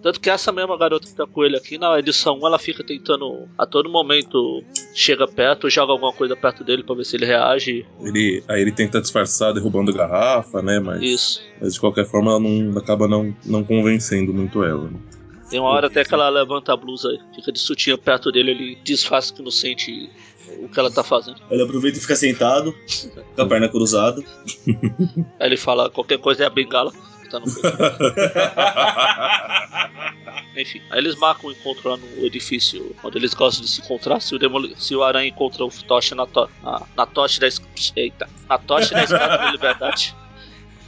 Tanto 0.03 0.21
que 0.21 0.31
essa 0.31 0.53
mesma 0.53 0.79
garota 0.79 1.07
que 1.07 1.15
tá 1.15 1.27
com 1.27 1.45
ele 1.45 1.57
aqui, 1.57 1.79
na 1.79 1.99
edição 1.99 2.39
1, 2.41 2.47
ela 2.47 2.59
fica 2.59 2.85
tentando 2.85 3.49
a 3.57 3.67
todo 3.67 3.89
momento 3.89 4.63
chega 4.95 5.27
perto, 5.27 5.69
joga 5.69 5.93
alguma 5.93 6.13
coisa 6.13 6.37
perto 6.37 6.65
dele 6.65 6.83
pra 6.83 6.95
ver 6.95 7.05
se 7.05 7.17
ele 7.17 7.27
reage. 7.27 7.87
Ele, 8.01 8.43
aí 8.49 8.63
ele 8.63 8.73
tenta 8.73 9.01
disfarçar 9.01 9.53
derrubando 9.53 9.93
garrafa, 9.93 10.63
né? 10.63 10.79
Mas, 10.79 11.03
Isso. 11.03 11.43
mas 11.61 11.75
de 11.75 11.81
qualquer 11.81 12.07
forma 12.07 12.31
ela 12.31 12.41
não, 12.41 12.79
acaba 12.79 13.09
não, 13.09 13.35
não 13.45 13.65
convencendo 13.65 14.33
muito 14.33 14.63
ela. 14.63 14.85
né? 14.85 14.99
Tem 15.51 15.59
uma 15.59 15.71
hora 15.71 15.87
até 15.87 16.05
que 16.05 16.13
ela 16.13 16.29
levanta 16.29 16.75
a 16.75 16.77
blusa 16.77 17.09
fica 17.35 17.51
de 17.51 17.59
sutiã 17.59 17.97
perto 17.97 18.31
dele, 18.31 18.51
ele 18.51 18.79
disfarça 18.85 19.33
que 19.33 19.43
não 19.43 19.51
sente 19.51 20.11
o 20.63 20.69
que 20.69 20.79
ela 20.79 20.91
tá 20.91 21.03
fazendo. 21.03 21.41
Ele 21.51 21.63
aproveita 21.63 21.97
e 21.99 22.01
fica 22.01 22.15
sentado, 22.15 22.75
com 23.35 23.43
a 23.43 23.47
perna 23.47 23.69
cruzada. 23.69 24.23
Aí 25.41 25.47
ele 25.47 25.57
fala 25.57 25.89
qualquer 25.89 26.19
coisa 26.19 26.45
é 26.45 26.47
a 26.47 26.51
bengala 26.51 26.93
tá 27.29 27.41
no. 27.41 27.47
Enfim, 30.57 30.83
aí 30.91 30.99
eles 30.99 31.15
marcam 31.17 31.51
um 31.51 31.53
encontro 31.53 31.91
lá 31.91 31.97
no 31.97 32.27
edifício 32.27 32.95
onde 33.03 33.17
eles 33.19 33.33
gostam 33.33 33.65
de 33.65 33.71
se 33.71 33.81
encontrar. 33.81 34.21
Se 34.21 34.35
o, 34.35 34.39
Demoli 34.39 34.75
se 34.77 34.95
o 34.95 35.05
Aranha 35.05 35.29
encontra 35.29 35.65
o 35.65 35.71
Tocha 35.71 36.15
na, 36.15 36.27
to 36.27 36.51
na, 36.63 36.83
na 36.97 37.07
tocha 37.07 37.41
da 37.41 37.49
Eita, 37.95 38.29
na 38.49 38.59
tocha 38.59 38.95
da 38.95 39.05
escada 39.05 39.39
da 39.39 39.53
liberdade. 39.53 40.15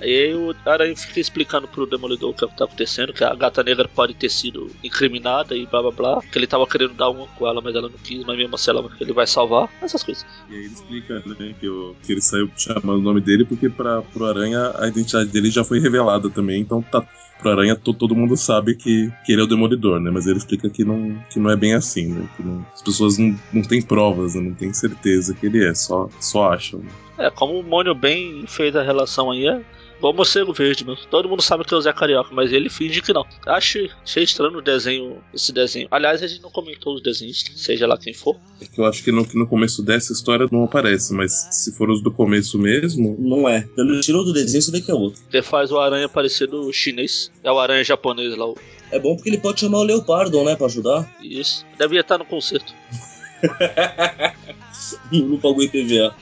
Aí 0.00 0.34
o 0.34 0.54
Aranha 0.66 0.96
fica 0.96 1.20
explicando 1.20 1.68
pro 1.68 1.86
Demolidor 1.86 2.30
o 2.30 2.34
que 2.34 2.46
tá 2.56 2.64
acontecendo, 2.64 3.12
que 3.12 3.22
a 3.22 3.34
gata 3.34 3.62
negra 3.62 3.86
pode 3.88 4.14
ter 4.14 4.28
sido 4.30 4.70
incriminada 4.82 5.54
e 5.56 5.66
blá 5.66 5.82
blá 5.82 5.90
blá. 5.90 6.20
Que 6.22 6.38
ele 6.38 6.46
tava 6.46 6.66
querendo 6.66 6.94
dar 6.94 7.10
uma 7.10 7.26
com 7.26 7.46
ela, 7.46 7.60
mas 7.60 7.74
ela 7.74 7.88
não 7.88 7.98
quis, 7.98 8.24
mas 8.24 8.36
mesmo 8.36 8.54
assim 8.54 8.70
ela, 8.70 8.90
ele 9.00 9.12
vai 9.12 9.26
salvar. 9.26 9.68
Essas 9.82 10.02
coisas. 10.02 10.24
E 10.48 10.54
aí 10.54 10.60
ele 10.64 10.72
explica 10.74 11.14
né, 11.26 11.54
que, 11.60 11.68
o- 11.68 11.94
que 12.02 12.12
ele 12.12 12.20
saiu 12.20 12.50
chamando 12.56 12.98
o 12.98 13.02
nome 13.02 13.20
dele 13.20 13.44
porque 13.44 13.68
pra, 13.68 14.02
pro 14.02 14.26
Aranha 14.26 14.72
a 14.76 14.88
identidade 14.88 15.28
dele 15.30 15.50
já 15.50 15.62
foi 15.64 15.78
revelada 15.80 16.28
também, 16.30 16.60
então 16.62 16.80
tá. 16.82 17.06
Pro 17.40 17.50
Aranha 17.52 17.74
to- 17.74 17.94
todo 17.94 18.14
mundo 18.14 18.36
sabe 18.36 18.74
que, 18.74 19.10
que 19.24 19.32
ele 19.32 19.40
é 19.40 19.44
o 19.44 19.46
Demolidor, 19.46 19.98
né? 19.98 20.10
Mas 20.10 20.26
ele 20.26 20.36
explica 20.36 20.68
que 20.68 20.84
não, 20.84 21.18
que 21.30 21.38
não 21.40 21.48
é 21.50 21.56
bem 21.56 21.72
assim, 21.72 22.06
né? 22.08 22.28
Que 22.36 22.42
não- 22.42 22.66
as 22.74 22.82
pessoas 22.82 23.16
não, 23.16 23.34
não 23.50 23.62
têm 23.62 23.80
provas, 23.80 24.34
né, 24.34 24.42
não 24.42 24.54
têm 24.54 24.72
certeza 24.74 25.34
que 25.34 25.46
ele 25.46 25.64
é, 25.66 25.74
só, 25.74 26.10
só 26.20 26.52
acham. 26.52 26.80
né? 26.80 26.90
É, 27.16 27.30
como 27.30 27.58
o 27.58 27.62
Mônio 27.62 27.94
bem 27.94 28.44
fez 28.46 28.76
a 28.76 28.82
relação 28.82 29.30
aí, 29.30 29.46
é 29.46 29.58
igual 30.00 30.14
morcego 30.14 30.52
verde 30.52 30.84
mesmo. 30.84 31.04
Todo 31.10 31.28
mundo 31.28 31.42
sabe 31.42 31.64
que 31.64 31.72
é 31.72 31.76
o 31.76 31.80
Zé 31.80 31.92
Carioca, 31.92 32.30
mas 32.32 32.52
ele 32.52 32.68
finge 32.68 33.00
que 33.02 33.12
não. 33.12 33.24
Acho, 33.46 33.78
achei 34.02 34.24
estranho 34.24 34.56
o 34.58 34.62
desenho, 34.62 35.18
esse 35.32 35.52
desenho. 35.52 35.86
Aliás, 35.90 36.22
a 36.22 36.26
gente 36.26 36.42
não 36.42 36.50
comentou 36.50 36.94
os 36.94 37.02
desenhos, 37.02 37.44
seja 37.54 37.86
lá 37.86 37.96
quem 37.98 38.12
for. 38.14 38.36
É 38.60 38.64
que 38.64 38.80
eu 38.80 38.84
acho 38.86 39.04
que 39.04 39.12
no, 39.12 39.24
que 39.26 39.38
no 39.38 39.46
começo 39.46 39.82
dessa 39.82 40.12
história 40.12 40.48
não 40.50 40.64
aparece, 40.64 41.12
mas 41.12 41.32
se 41.52 41.72
for 41.76 41.90
os 41.90 42.02
do 42.02 42.10
começo 42.10 42.58
mesmo, 42.58 43.16
Não 43.20 43.48
é. 43.48 43.62
Pelo 43.76 43.94
estilo 44.00 44.24
do 44.24 44.32
desenho, 44.32 44.62
você 44.62 44.70
vê 44.72 44.80
que 44.80 44.90
é 44.90 44.94
outro. 44.94 45.20
Que 45.30 45.42
faz 45.42 45.70
o 45.70 45.78
aranha 45.78 46.08
parecer 46.08 46.46
do 46.48 46.72
chinês. 46.72 47.30
É 47.44 47.52
o 47.52 47.58
aranha 47.58 47.84
japonês 47.84 48.34
lá. 48.36 48.46
o- 48.46 48.56
É 48.90 48.98
bom 48.98 49.14
porque 49.14 49.28
ele 49.28 49.38
pode 49.38 49.60
chamar 49.60 49.78
o 49.78 49.82
Leopardo, 49.82 50.42
né, 50.42 50.56
pra 50.56 50.66
ajudar. 50.66 51.08
Isso. 51.22 51.64
Devia 51.78 52.00
estar 52.00 52.16
no 52.18 52.24
concerto. 52.24 52.72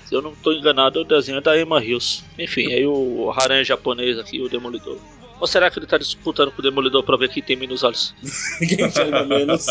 Se 0.06 0.14
eu 0.14 0.22
não 0.22 0.34
tô 0.34 0.52
enganado, 0.52 1.00
o 1.00 1.04
desenho 1.04 1.38
é 1.38 1.40
da 1.40 1.58
Emma 1.58 1.82
Hills. 1.82 2.24
Enfim, 2.38 2.72
aí 2.72 2.86
o 2.86 3.30
Haran 3.30 3.62
japonês 3.64 4.18
aqui, 4.18 4.40
o 4.40 4.48
Demolidor. 4.48 4.98
Ou 5.40 5.46
será 5.46 5.70
que 5.70 5.78
ele 5.78 5.86
tá 5.86 5.96
disputando 5.96 6.50
com 6.50 6.60
o 6.60 6.62
Demolidor 6.62 7.02
pra 7.04 7.16
ver 7.16 7.28
quem 7.28 7.42
tem 7.42 7.56
menos 7.56 7.84
olhos? 7.84 8.12
Quem 8.58 8.86
enxerga 8.86 9.24
menos. 9.24 9.66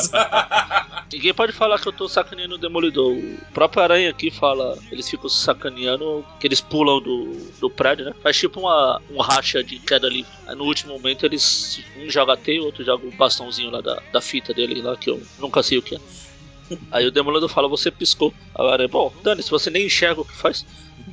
Ninguém 1.12 1.34
pode 1.34 1.52
falar 1.52 1.80
que 1.80 1.88
eu 1.88 1.94
tô 1.94 2.08
sacaneando 2.08 2.56
o 2.56 2.58
Demolidor. 2.58 3.12
O 3.12 3.38
próprio 3.54 3.84
Aranha 3.84 4.10
aqui 4.10 4.32
fala, 4.32 4.78
eles 4.92 5.10
ficam 5.10 5.30
sacaneando, 5.30 6.26
que 6.40 6.48
eles 6.48 6.62
pulam 6.62 7.02
do, 7.02 7.38
do 7.60 7.70
prédio, 7.70 8.06
né? 8.06 8.14
Faz 8.24 8.38
tipo 8.38 8.62
uma, 8.62 9.02
um 9.12 9.20
racha 9.20 9.62
de 9.64 9.80
queda 9.80 10.08
livre. 10.08 10.32
Aí 10.48 10.56
no 10.56 10.64
último 10.64 10.94
momento 10.94 11.26
eles, 11.26 11.82
um 11.98 12.10
joga 12.10 12.38
o 12.48 12.64
outro 12.64 12.84
joga 12.84 13.06
o 13.06 13.12
bastãozinho 13.12 13.70
lá 13.70 13.82
da, 13.82 14.02
da 14.12 14.22
fita 14.22 14.54
dele 14.54 14.82
lá, 14.82 14.96
que 14.96 15.10
eu 15.10 15.22
nunca 15.40 15.62
sei 15.62 15.78
o 15.78 15.82
que 15.82 15.96
é. 15.96 16.00
Aí 16.92 17.06
o 17.06 17.12
Demolidor 17.12 17.50
fala, 17.50 17.68
você 17.68 17.92
piscou. 17.92 18.34
Agora, 18.54 18.88
bom, 18.88 19.14
Dani, 19.24 19.42
se 19.44 19.50
você 19.50 19.70
nem 19.70 19.86
enxerga 19.86 20.22
o 20.22 20.26
que 20.26 20.36
faz. 20.36 20.66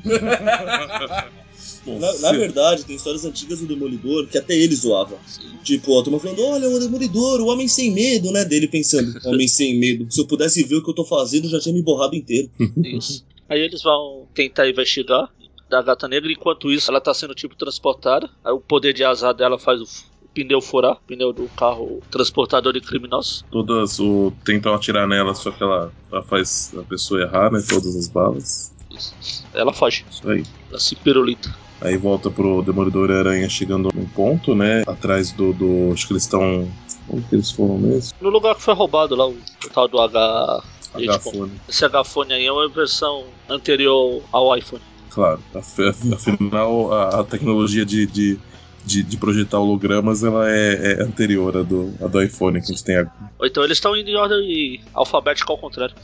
Na, 1.87 2.19
na 2.19 2.33
verdade, 2.33 2.85
tem 2.85 2.97
histórias 2.97 3.25
antigas 3.25 3.61
do 3.61 3.67
Demolidor 3.67 4.27
que 4.27 4.39
até 4.39 4.57
ele 4.57 4.75
zoava. 4.75 5.19
Tipo, 5.63 5.99
a 5.99 6.03
turma 6.03 6.19
falando, 6.19 6.43
olha, 6.43 6.69
o 6.69 6.79
Demolidor, 6.79 7.41
o 7.41 7.47
homem 7.47 7.69
sem 7.69 7.91
medo, 7.91 8.33
né? 8.33 8.45
Dele 8.45 8.67
pensando, 8.67 9.15
homem 9.27 9.47
sem 9.47 9.79
medo. 9.79 10.11
Se 10.11 10.21
eu 10.21 10.27
pudesse 10.27 10.63
ver 10.63 10.77
o 10.77 10.83
que 10.83 10.91
eu 10.91 10.95
tô 10.95 11.05
fazendo, 11.05 11.45
eu 11.45 11.51
já 11.51 11.61
tinha 11.61 11.75
me 11.75 11.83
borrado 11.83 12.17
inteiro. 12.17 12.51
Isso. 12.83 13.25
Aí 13.49 13.61
eles 13.61 13.83
vão 13.83 14.27
tentar 14.35 14.69
investigar 14.69 15.29
da 15.69 15.83
gata 15.83 16.09
negra, 16.09 16.31
enquanto 16.31 16.73
isso 16.73 16.91
ela 16.91 17.01
tá 17.01 17.13
sendo 17.13 17.35
tipo 17.35 17.55
transportada. 17.55 18.31
Aí 18.43 18.53
o 18.53 18.61
poder 18.61 18.95
de 18.95 19.05
azar 19.05 19.35
dela 19.35 19.59
faz 19.59 19.81
o, 19.81 19.85
o 19.85 20.14
pneu 20.35 20.61
furar, 20.61 20.99
pneu 21.07 21.33
do 21.33 21.49
carro 21.57 22.03
transportador 22.11 22.73
de 22.73 22.81
criminosos. 22.81 23.45
Todas 23.51 23.99
o. 24.01 24.33
tentam 24.45 24.75
atirar 24.75 25.07
nela, 25.07 25.35
só 25.35 25.51
que 25.51 25.63
ela, 25.63 25.93
ela 26.11 26.23
faz 26.25 26.75
a 26.77 26.83
pessoa 26.83 27.23
errar, 27.23 27.51
né? 27.53 27.63
Todas 27.69 27.95
as 27.97 28.09
balas. 28.09 28.73
Isso. 28.91 29.47
Ela 29.55 29.73
foge, 29.73 30.05
Isso 30.11 30.29
aí. 30.29 30.43
ela 30.71 30.79
se 30.81 30.95
pirulita. 30.97 31.49
Aí 31.81 31.97
volta 31.97 32.31
pro 32.31 32.63
Demolidor 32.63 33.11
e 33.11 33.15
Aranha 33.15 33.49
chegando 33.49 33.89
num 33.95 34.07
ponto, 34.07 34.55
né? 34.55 34.83
Atrás 34.87 35.33
do. 35.33 35.53
do 35.53 35.93
acho 35.93 36.07
que 36.07 36.13
eles 36.13 36.25
estão. 36.25 36.69
Onde 37.09 37.23
que 37.29 37.35
eles 37.35 37.51
foram 37.51 37.77
mesmo? 37.79 38.13
No 38.21 38.31
lugar 38.31 38.55
que 38.55 38.63
foi 38.63 38.73
roubado 38.75 39.15
lá, 39.15 39.27
o, 39.29 39.33
o 39.33 39.71
tal 39.73 39.87
do 39.89 40.01
H. 40.01 40.65
H-fone. 40.95 41.53
Esse 41.69 41.85
H-Fone 41.85 42.33
aí 42.33 42.47
é 42.47 42.53
uma 42.53 42.69
versão 42.69 43.25
anterior 43.51 44.23
ao 44.33 44.57
iPhone. 44.57 44.81
Claro. 45.11 45.41
Af- 45.55 45.79
af- 45.81 46.13
Afinal, 46.15 46.93
a, 46.93 47.21
a 47.21 47.25
tecnologia 47.25 47.85
de, 47.85 48.07
de, 48.07 48.39
de, 48.85 49.03
de 49.03 49.17
projetar 49.17 49.59
hologramas 49.59 50.23
ela 50.23 50.51
é, 50.51 50.93
é 50.93 51.03
anterior 51.03 51.57
à 51.57 51.63
do, 51.63 51.95
à 52.01 52.07
do 52.07 52.23
iPhone 52.23 52.61
que 52.61 52.67
a 52.67 52.69
gente 52.69 52.85
tem 52.85 52.97
agora. 52.97 53.31
Ou 53.39 53.47
então 53.47 53.65
eles 53.65 53.79
estão 53.79 53.97
indo 53.97 54.11
em 54.11 54.17
ordem 54.17 54.81
alfabética 54.93 55.53
ao 55.53 55.59
contrário. 55.59 55.95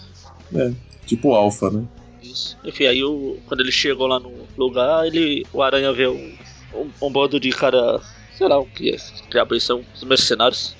Tipo 1.07 1.35
Alpha, 1.35 1.71
né? 1.71 1.85
Isso. 2.23 2.57
Enfim, 2.65 2.87
aí 2.87 3.03
o, 3.05 3.39
quando 3.47 3.61
ele 3.61 3.73
chegou 3.73 4.07
lá 4.07 4.19
no 4.19 4.33
lugar, 4.57 5.07
ele, 5.07 5.47
o 5.53 5.63
Aranha 5.63 5.93
vê 5.93 6.07
um, 6.07 6.35
um, 6.75 6.91
um 7.03 7.11
bando 7.11 7.39
de 7.39 7.51
cara. 7.51 8.01
Sei 8.37 8.49
lá 8.49 8.59
o 8.59 8.67
que 8.67 8.91
é. 8.91 8.97
Que 8.97 9.31
diabo 9.31 9.55
é 9.55 9.61
são 9.61 9.85
os 9.95 10.05
mercenários. 10.05 10.75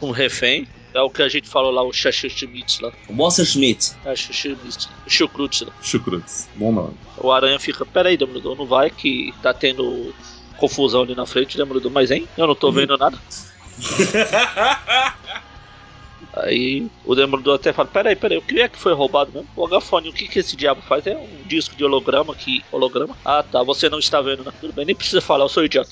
Um 0.00 0.10
refém. 0.10 0.66
É 0.92 1.00
o 1.00 1.10
que 1.10 1.22
a 1.22 1.28
gente 1.28 1.48
falou 1.48 1.72
lá, 1.72 1.82
o 1.82 1.92
Shashimitz 1.92 2.78
lá. 2.78 2.92
O 3.08 3.12
Monster 3.12 3.44
Schmidt. 3.44 3.94
É, 4.04 4.14
Shashimitz. 4.14 4.88
O 5.04 5.10
Chukrutz 5.10 5.62
lá. 5.62 5.72
Chucrutes. 5.82 6.48
Bom 6.54 6.70
nome. 6.70 6.94
O 7.18 7.32
Aranha 7.32 7.58
fica, 7.58 7.84
peraí, 7.84 8.16
Demolidor, 8.16 8.56
não 8.56 8.64
vai 8.64 8.90
que 8.90 9.34
tá 9.42 9.52
tendo 9.52 10.14
confusão 10.58 11.02
ali 11.02 11.14
na 11.14 11.26
frente, 11.26 11.56
Demolidor, 11.56 11.90
mas 11.90 12.10
hein? 12.10 12.28
Eu 12.36 12.46
não 12.46 12.54
tô 12.54 12.70
vendo 12.72 12.96
nada. 12.96 13.18
Aí 16.36 16.88
o 17.04 17.14
Demolidor 17.14 17.54
até 17.54 17.72
fala, 17.72 17.88
peraí, 17.88 18.16
peraí, 18.16 18.38
o 18.38 18.42
que 18.42 18.60
é 18.60 18.68
que 18.68 18.78
foi 18.78 18.92
roubado 18.92 19.30
mesmo? 19.32 19.48
O 19.54 19.64
Agafone, 19.66 20.08
o 20.08 20.12
que 20.12 20.26
que 20.26 20.40
esse 20.40 20.56
diabo 20.56 20.82
faz? 20.82 21.06
É 21.06 21.16
um 21.16 21.46
disco 21.46 21.76
de 21.76 21.84
holograma 21.84 22.34
que. 22.34 22.64
Holograma? 22.72 23.16
Ah 23.24 23.42
tá, 23.42 23.62
você 23.62 23.88
não 23.88 24.00
está 24.00 24.20
vendo, 24.20 24.42
né? 24.42 24.52
Tudo 24.60 24.72
bem, 24.72 24.84
nem 24.84 24.96
precisa 24.96 25.20
falar, 25.20 25.44
eu 25.44 25.48
sou 25.48 25.64
idiota. 25.64 25.90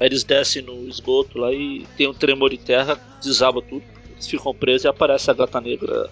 Aí 0.00 0.06
eles 0.06 0.24
descem 0.24 0.62
no 0.62 0.88
esgoto 0.88 1.38
lá 1.38 1.52
e 1.52 1.86
tem 1.96 2.08
um 2.08 2.14
tremor 2.14 2.50
de 2.50 2.58
terra, 2.58 2.98
desaba 3.22 3.62
tudo. 3.62 3.84
Eles 4.10 4.26
ficam 4.26 4.52
presos 4.52 4.84
e 4.84 4.88
aparece 4.88 5.30
a 5.30 5.34
gata 5.34 5.60
negra. 5.60 6.10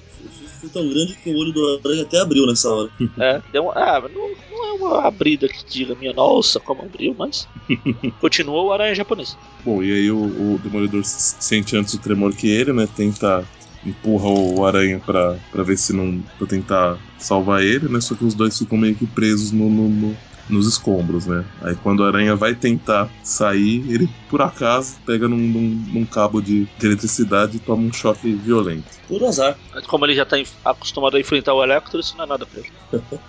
Foi 0.60 0.68
tão 0.68 0.88
grande 0.88 1.16
que 1.16 1.30
o 1.30 1.36
olho 1.36 1.52
do 1.52 1.80
aranha 1.84 2.02
até 2.02 2.20
abriu 2.20 2.46
nessa 2.46 2.72
hora. 2.72 2.90
É, 3.18 3.42
deu 3.52 3.64
uma, 3.64 3.72
ah, 3.72 4.00
não, 4.08 4.30
uma 4.76 5.06
abrida 5.06 5.48
que 5.48 5.64
diga 5.68 5.94
minha 5.94 6.12
nossa, 6.12 6.60
como 6.60 6.82
abriu, 6.82 7.14
mas 7.18 7.48
continua 8.20 8.62
o 8.62 8.72
aranha 8.72 8.94
japonês. 8.94 9.36
Bom, 9.64 9.82
e 9.82 9.92
aí 9.92 10.10
o, 10.10 10.18
o 10.18 10.58
Demolidor 10.62 11.02
sente 11.04 11.76
antes 11.76 11.94
o 11.94 11.98
tremor 12.00 12.34
que 12.34 12.48
ele, 12.48 12.72
né? 12.72 12.86
Tenta. 12.96 13.44
Empurra 13.84 14.28
o 14.28 14.66
aranha 14.66 14.98
pra, 14.98 15.38
pra 15.52 15.62
ver 15.62 15.76
se 15.76 15.92
não. 15.92 16.20
pra 16.38 16.46
tentar 16.48 16.98
salvar 17.18 17.62
ele, 17.62 17.88
né? 17.88 18.00
Só 18.00 18.16
que 18.16 18.24
os 18.24 18.34
dois 18.34 18.58
ficam 18.58 18.76
meio 18.76 18.96
que 18.96 19.06
presos 19.06 19.52
no, 19.52 19.70
no- 19.70 19.88
no- 19.88 20.16
nos 20.48 20.66
escombros, 20.66 21.26
né? 21.26 21.44
Aí 21.62 21.76
quando 21.76 22.02
a 22.02 22.08
aranha 22.08 22.34
vai 22.34 22.54
tentar 22.54 23.08
sair, 23.22 23.84
ele 23.88 24.08
por 24.28 24.40
acaso 24.42 24.96
pega 25.06 25.28
num, 25.28 25.36
num- 25.36 25.84
num 25.92 26.04
cabo 26.06 26.40
de, 26.40 26.64
de 26.78 26.86
eletricidade 26.86 27.58
e 27.58 27.60
toma 27.60 27.82
um 27.84 27.92
choque 27.92 28.32
violento. 28.32 28.86
Por 29.06 29.22
azar. 29.24 29.56
Mas 29.72 29.86
como 29.86 30.04
ele 30.04 30.14
já 30.14 30.24
tá 30.24 30.36
acostumado 30.64 31.16
a 31.16 31.20
enfrentar 31.20 31.54
o 31.54 31.62
Electro, 31.62 32.00
isso 32.00 32.16
não 32.16 32.24
é 32.24 32.28
nada 32.28 32.44
pra 32.46 32.60
ele. 32.60 32.70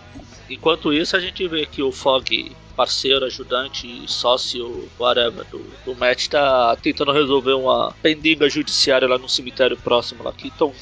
Enquanto 0.49 0.93
isso, 0.93 1.15
a 1.15 1.19
gente 1.19 1.47
vê 1.47 1.65
que 1.65 1.81
o 1.81 1.91
Fog, 1.91 2.55
parceiro, 2.75 3.25
ajudante, 3.25 4.03
sócio, 4.07 4.89
whatever, 4.97 5.45
do, 5.45 5.59
do 5.85 5.95
Matt, 5.95 6.27
tá 6.27 6.75
tentando 6.77 7.11
resolver 7.11 7.53
uma 7.53 7.93
pendiga 8.01 8.49
judiciária 8.49 9.07
lá 9.07 9.17
no 9.17 9.27
cemitério 9.27 9.75
próximo 9.77 10.23
lá, 10.23 10.31
que 10.31 10.47
estão 10.47 10.73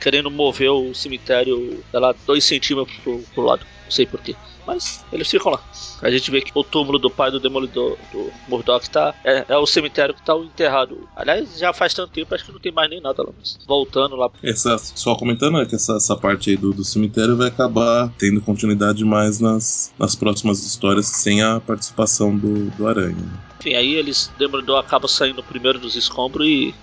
querendo 0.00 0.30
mover 0.30 0.70
o 0.70 0.94
cemitério, 0.94 1.82
lá, 1.92 2.14
dois 2.26 2.44
centímetros 2.44 2.96
pro, 2.98 3.18
pro 3.34 3.44
lado. 3.44 3.66
Não 3.84 3.90
sei 3.90 4.04
porquê. 4.04 4.36
Mas 4.66 5.04
eles 5.12 5.28
ficam 5.28 5.52
lá. 5.52 5.60
A 6.02 6.10
gente 6.10 6.30
vê 6.30 6.40
que 6.40 6.50
o 6.54 6.64
túmulo 6.64 6.98
do 6.98 7.10
pai 7.10 7.30
do 7.30 7.40
Demolidor, 7.40 7.96
do 8.12 8.30
Murdoch, 8.48 8.88
tá, 8.88 9.14
é, 9.24 9.44
é 9.48 9.56
o 9.56 9.66
cemitério 9.66 10.14
que 10.14 10.22
tá 10.22 10.34
enterrado. 10.36 11.08
Aliás, 11.14 11.58
já 11.58 11.72
faz 11.72 11.92
tanto 11.94 12.12
tempo, 12.12 12.34
acho 12.34 12.44
que 12.44 12.52
não 12.52 12.58
tem 12.58 12.72
mais 12.72 12.88
nem 12.88 13.00
nada 13.00 13.22
lá. 13.22 13.30
Mas 13.38 13.58
voltando 13.66 14.16
lá 14.16 14.30
Essa, 14.42 14.78
só 14.78 15.14
comentando 15.14 15.60
é 15.60 15.66
que 15.66 15.74
essa, 15.74 15.96
essa 15.96 16.16
parte 16.16 16.50
aí 16.50 16.56
do, 16.56 16.72
do 16.72 16.84
cemitério 16.84 17.36
vai 17.36 17.48
acabar 17.48 18.12
tendo 18.18 18.40
continuidade 18.40 19.04
mais 19.04 19.40
nas, 19.40 19.92
nas 19.98 20.14
próximas 20.14 20.64
histórias 20.64 21.06
sem 21.06 21.42
a 21.42 21.60
participação 21.60 22.36
do, 22.36 22.70
do 22.70 22.86
Aranha. 22.86 23.16
né? 23.16 23.40
Enfim, 23.60 23.74
aí 23.74 23.94
eles 23.94 24.30
Demolidor 24.38 24.78
acaba 24.78 25.08
saindo 25.08 25.42
primeiro 25.42 25.78
dos 25.78 25.96
escombros 25.96 26.46
e 26.46 26.74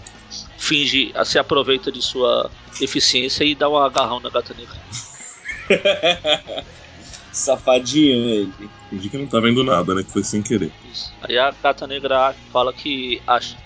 finge, 0.58 1.14
se 1.26 1.38
aproveita 1.38 1.92
de 1.92 2.02
sua 2.02 2.50
eficiência 2.80 3.44
e 3.44 3.54
dá 3.54 3.70
um 3.70 3.78
agarrão 3.78 4.20
na 4.20 4.30
gata 4.30 4.54
negra. 4.54 4.80
Safadinho 7.32 8.30
ele. 8.30 8.70
Fingi 8.90 9.10
que 9.10 9.18
não 9.18 9.28
tá 9.28 9.40
vendo 9.40 9.64
nada, 9.64 9.96
né? 9.96 10.04
Que 10.04 10.12
foi 10.12 10.24
sem 10.24 10.42
querer. 10.42 10.72
Isso. 10.92 11.14
Aí 11.22 11.38
a 11.38 11.54
gata 11.64 11.88
negra 11.88 12.36
fala 12.52 12.74
que 12.74 13.22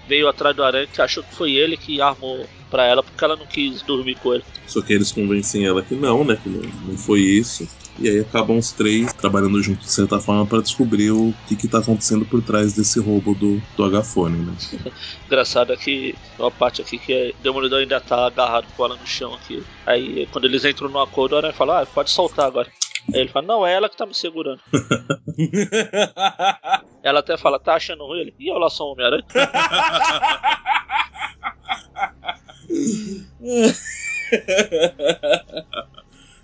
veio 0.08 0.28
atrás 0.28 0.56
do 0.56 0.64
aranha 0.64 0.88
que 0.88 1.02
achou 1.02 1.24
que 1.24 1.34
foi 1.34 1.54
ele 1.54 1.76
que 1.76 2.00
armou 2.00 2.46
pra 2.70 2.86
ela 2.86 3.02
porque 3.02 3.24
ela 3.24 3.36
não 3.36 3.46
quis 3.46 3.82
dormir 3.82 4.16
com 4.16 4.34
ele. 4.34 4.44
Só 4.68 4.82
que 4.82 4.94
eles 4.94 5.12
convencem 5.12 5.66
ela 5.66 5.82
que 5.82 5.96
não, 5.96 6.24
né? 6.24 6.38
Que 6.42 6.50
não, 6.50 6.62
não 6.88 6.98
foi 6.98 7.22
isso. 7.22 7.68
E 7.98 8.10
aí 8.10 8.20
acabam 8.20 8.58
os 8.58 8.72
três 8.72 9.14
trabalhando 9.14 9.62
juntos 9.64 9.86
de 9.86 9.92
certa 9.92 10.20
forma 10.20 10.46
para 10.46 10.62
descobrir 10.62 11.12
o 11.12 11.34
que, 11.48 11.56
que 11.56 11.68
tá 11.68 11.80
acontecendo 11.80 12.26
por 12.26 12.42
trás 12.42 12.74
desse 12.74 13.00
roubo 13.00 13.34
do, 13.34 13.62
do 13.78 13.84
H-Fone, 13.86 14.38
né? 14.38 14.54
Engraçado 15.26 15.72
é 15.72 15.78
que 15.78 16.14
uma 16.38 16.52
parte 16.52 16.82
aqui 16.82 16.98
que 16.98 17.14
é, 17.14 17.34
o 17.40 17.42
Demolidor 17.42 17.80
ainda 17.80 18.02
tá 18.02 18.28
agarrado 18.28 18.68
com 18.76 18.86
ela 18.86 18.98
no 18.98 19.08
chão 19.08 19.34
aqui. 19.34 19.64
Aí 19.86 20.28
quando 20.32 20.46
eles 20.46 20.66
entram 20.66 20.90
no 20.90 21.00
acordo, 21.00 21.34
o 21.34 21.38
aranha 21.38 21.54
fala, 21.54 21.82
ah, 21.82 21.86
pode 21.86 22.12
soltar 22.12 22.48
agora. 22.48 22.70
Aí 23.14 23.22
ele 23.22 23.30
fala, 23.30 23.48
não, 23.48 23.66
é 23.66 23.74
ela 23.74 23.90
que 23.90 23.98
tá 23.98 24.06
me 24.06 24.14
segurando. 24.14 24.60
Ela 27.04 27.20
até 27.20 27.38
fala, 27.38 27.60
tá 27.60 27.76
achando 27.76 28.04
ruim 28.04 28.22
ele? 28.22 28.34
E 28.40 28.50
eu 28.50 28.58
lá 28.58 28.68
sou 28.68 28.92
Homem-Aranha? 28.92 29.24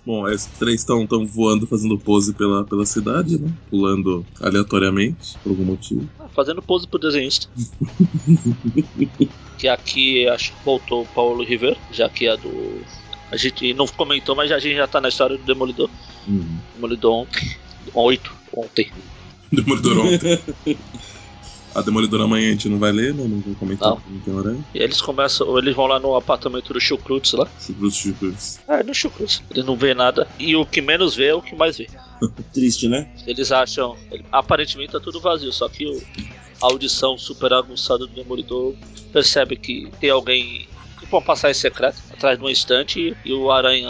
Bom, 0.06 0.28
esses 0.28 0.48
três 0.58 0.82
estão 0.82 1.06
tão 1.06 1.26
voando, 1.26 1.68
fazendo 1.68 1.98
pose 1.98 2.34
pela, 2.34 2.64
pela 2.64 2.86
cidade, 2.86 3.40
né? 3.40 3.52
Pulando 3.70 4.26
aleatoriamente, 4.40 5.38
por 5.44 5.52
algum 5.52 5.66
motivo. 5.66 6.10
Ah, 6.20 6.28
Fazendo 6.30 6.62
pose 6.62 6.88
pro 6.88 7.00
desenhista. 7.00 7.48
que 9.58 9.68
aqui 9.68 10.28
acho 10.28 10.54
que 10.54 10.66
voltou 10.66 11.04
o 11.04 11.08
Paulo 11.08 11.44
Rivera, 11.44 11.78
já 11.92 12.10
que 12.10 12.28
é 12.28 12.36
do. 12.36 12.82
A 13.32 13.38
gente 13.38 13.74
não 13.74 13.88
comentou, 13.88 14.36
mas 14.36 14.52
a 14.52 14.60
gente 14.60 14.76
já 14.76 14.88
tá 14.88 15.00
na 15.00 15.10
história 15.10 15.38
do 15.38 15.44
Demolidor. 15.44 15.90
Uhum. 16.28 16.58
Demolidor 16.76 17.14
ontem. 17.14 17.56
Oito, 17.94 18.32
ontem. 18.56 18.92
Demolidor 19.52 19.98
ontem. 20.06 20.40
A 21.74 21.82
Demolidor 21.82 22.20
amanhã 22.22 22.50
a 22.50 22.52
gente 22.52 22.68
não 22.68 22.78
vai 22.80 22.92
ler, 22.92 23.14
né? 23.14 23.24
Não 23.26 23.40
vai 23.40 23.56
comentar, 23.56 23.90
Não. 23.92 24.02
não 24.10 24.20
tem 24.20 24.34
horário. 24.34 24.66
E 24.74 24.80
eles 24.80 25.00
começam, 25.02 25.48
ou 25.48 25.58
eles 25.58 25.74
vão 25.74 25.88
lá 25.88 26.00
no 26.02 26.16
apartamento 26.16 26.74
do 26.74 26.82
Chucrutz 26.82 27.32
lá. 27.32 27.48
Chucruz, 27.60 27.96
chucruz. 27.96 28.60
É, 28.68 28.84
no 28.84 28.94
Chucrutz. 28.94 29.42
Ele 29.50 29.64
não 29.64 29.78
vê 29.78 29.94
nada. 29.94 30.28
E 30.38 30.54
o 30.56 30.66
que 30.66 30.82
menos 30.82 31.16
vê 31.16 31.28
é 31.28 31.34
o 31.34 31.42
que 31.42 31.56
mais 31.56 31.78
vê. 31.78 31.88
Triste, 32.54 32.90
né? 32.90 33.08
Eles 33.26 33.52
acham. 33.54 33.96
ele- 34.12 34.26
aparentemente 34.32 34.92
tá 34.92 35.00
tudo 35.00 35.22
vazio, 35.22 35.52
só 35.54 35.70
que 35.70 35.86
o- 35.88 36.02
a 36.62 36.66
audição 36.66 37.18
super 37.18 37.54
aguçada 37.54 38.06
do 38.06 38.14
Demolidor 38.14 38.76
percebe 39.14 39.56
que 39.56 39.90
tem 40.00 40.10
alguém 40.10 40.68
tipo 41.00 41.16
uma 41.16 41.22
passagem 41.22 41.60
secreta 41.60 41.98
atrás 42.12 42.38
de 42.38 42.44
uma 42.44 42.52
estante 42.52 43.00
e, 43.26 43.30
e 43.30 43.34
o 43.34 43.50
Aranha 43.50 43.90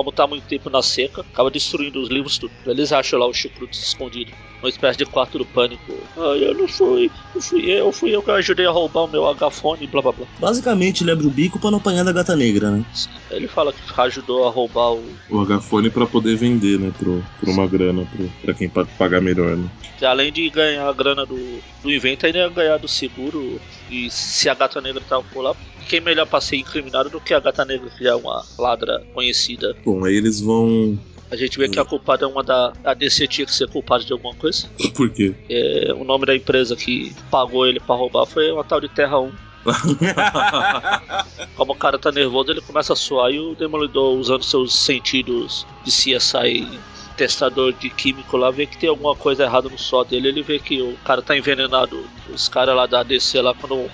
como 0.00 0.10
tá 0.10 0.26
muito 0.26 0.44
tempo 0.44 0.70
na 0.70 0.80
seca, 0.80 1.20
acaba 1.20 1.50
destruindo 1.50 2.00
os 2.00 2.08
livros 2.08 2.38
tudo. 2.38 2.50
Eles 2.64 2.90
acham 2.90 3.18
lá 3.18 3.26
o 3.26 3.34
Chucrute 3.34 3.76
escondido. 3.76 4.32
Uma 4.62 4.70
espécie 4.70 4.96
de 4.96 5.04
quarto 5.04 5.36
do 5.36 5.44
pânico. 5.44 5.92
Ah, 6.16 6.36
eu 6.38 6.54
não 6.54 6.66
fui, 6.66 7.10
não 7.34 7.42
fui 7.42 7.70
eu, 7.70 7.92
fui 7.92 8.14
eu 8.14 8.22
que 8.22 8.30
ajudei 8.30 8.64
a 8.64 8.70
roubar 8.70 9.04
o 9.04 9.08
meu 9.08 9.28
agafone, 9.28 9.86
blá 9.86 10.00
blá 10.00 10.12
blá. 10.12 10.26
Basicamente, 10.38 11.04
ele 11.04 11.10
abre 11.10 11.26
o 11.26 11.30
bico 11.30 11.58
pra 11.58 11.70
não 11.70 11.76
apanhar 11.76 12.02
da 12.02 12.12
gata 12.12 12.34
negra, 12.34 12.70
né? 12.70 12.82
Ele 13.30 13.48
fala 13.48 13.72
que 13.72 14.00
ajudou 14.00 14.46
a 14.46 14.50
roubar 14.50 14.92
o. 14.92 15.04
O 15.28 15.40
agafone 15.40 15.90
pra 15.90 16.06
poder 16.06 16.36
vender, 16.36 16.78
né? 16.78 16.92
Pro, 16.98 17.24
por 17.38 17.48
uma 17.48 17.66
grana, 17.66 18.06
pro, 18.06 18.28
pra 18.42 18.54
quem 18.54 18.68
pode 18.68 18.90
pagar 18.98 19.20
melhor, 19.20 19.56
né? 19.56 19.68
Além 20.02 20.32
de 20.32 20.48
ganhar 20.48 20.88
a 20.88 20.92
grana 20.92 21.26
do, 21.26 21.60
do 21.82 21.92
invento, 21.92 22.26
ainda 22.26 22.38
ia 22.38 22.48
ganhar 22.48 22.78
do 22.78 22.88
seguro. 22.88 23.60
E 23.90 24.10
se 24.10 24.48
a 24.48 24.54
gata 24.54 24.80
negra 24.80 25.02
tava 25.06 25.22
por 25.24 25.42
lá, 25.42 25.54
quem 25.88 26.00
melhor 26.00 26.26
pra 26.26 26.40
ser 26.40 26.56
incriminado 26.56 27.10
do 27.10 27.20
que 27.20 27.34
a 27.34 27.40
gata 27.40 27.64
negra, 27.64 27.90
que 27.90 28.06
é 28.06 28.14
uma 28.14 28.44
ladra 28.58 29.02
conhecida. 29.12 29.76
Bom, 29.84 30.04
aí 30.04 30.14
eles 30.14 30.40
vão. 30.40 30.98
A 31.30 31.36
gente 31.36 31.58
vê 31.58 31.68
que 31.68 31.78
a 31.78 31.84
culpada 31.84 32.24
é 32.24 32.28
uma 32.28 32.42
da. 32.42 32.72
A 32.84 32.94
DC 32.94 33.28
tinha 33.28 33.46
que 33.46 33.54
ser 33.54 33.68
culpada 33.68 34.04
de 34.04 34.12
alguma 34.12 34.34
coisa. 34.34 34.68
Por 34.94 35.10
quê? 35.10 35.34
É, 35.48 35.92
o 35.92 36.04
nome 36.04 36.26
da 36.26 36.34
empresa 36.34 36.74
que 36.74 37.14
pagou 37.30 37.66
ele 37.66 37.78
pra 37.78 37.94
roubar 37.94 38.26
foi 38.26 38.50
uma 38.50 38.64
tal 38.64 38.80
de 38.80 38.88
Terra 38.88 39.18
1. 39.20 39.32
Como 41.54 41.72
o 41.72 41.76
cara 41.76 41.98
tá 41.98 42.10
nervoso, 42.10 42.50
ele 42.50 42.60
começa 42.60 42.92
a 42.92 42.96
suar 42.96 43.30
e 43.30 43.38
o 43.38 43.54
Demolidor, 43.54 44.18
usando 44.18 44.42
seus 44.42 44.74
sentidos 44.74 45.66
de 45.84 45.90
CSI 45.90 46.80
testador 47.20 47.74
de 47.74 47.90
químico 47.90 48.34
lá, 48.38 48.50
vê 48.50 48.64
que 48.64 48.78
tem 48.78 48.88
alguma 48.88 49.14
coisa 49.14 49.42
errada 49.42 49.68
no 49.68 49.76
suor 49.76 50.06
dele. 50.06 50.28
Ele 50.28 50.42
vê 50.42 50.58
que 50.58 50.80
o 50.80 50.96
cara 51.04 51.20
tá 51.20 51.36
envenenado. 51.36 52.02
Os 52.32 52.48
caras 52.48 52.74
lá 52.74 52.86
da 52.86 53.02
DC 53.02 53.42
lá, 53.42 53.52
quando 53.52 53.90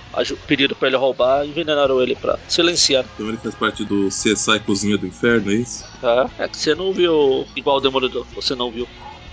pediram 0.46 0.76
pra 0.76 0.86
ele 0.86 0.96
roubar, 0.96 1.44
envenenaram 1.44 2.00
ele 2.00 2.14
pra 2.14 2.38
silenciar. 2.46 3.04
Então 3.14 3.28
ele 3.28 3.36
faz 3.36 3.56
parte 3.56 3.84
do 3.84 4.06
CSI 4.08 4.60
Cozinha 4.64 4.96
do 4.96 5.08
Inferno, 5.08 5.50
é 5.50 5.54
isso? 5.56 5.84
Tá? 6.00 6.30
É 6.38 6.46
que 6.46 6.56
você 6.56 6.72
não 6.76 6.92
viu 6.92 7.44
igual 7.56 7.78
o 7.78 7.80
Demolidor, 7.80 8.24
você 8.32 8.54
não 8.54 8.70
viu. 8.70 8.86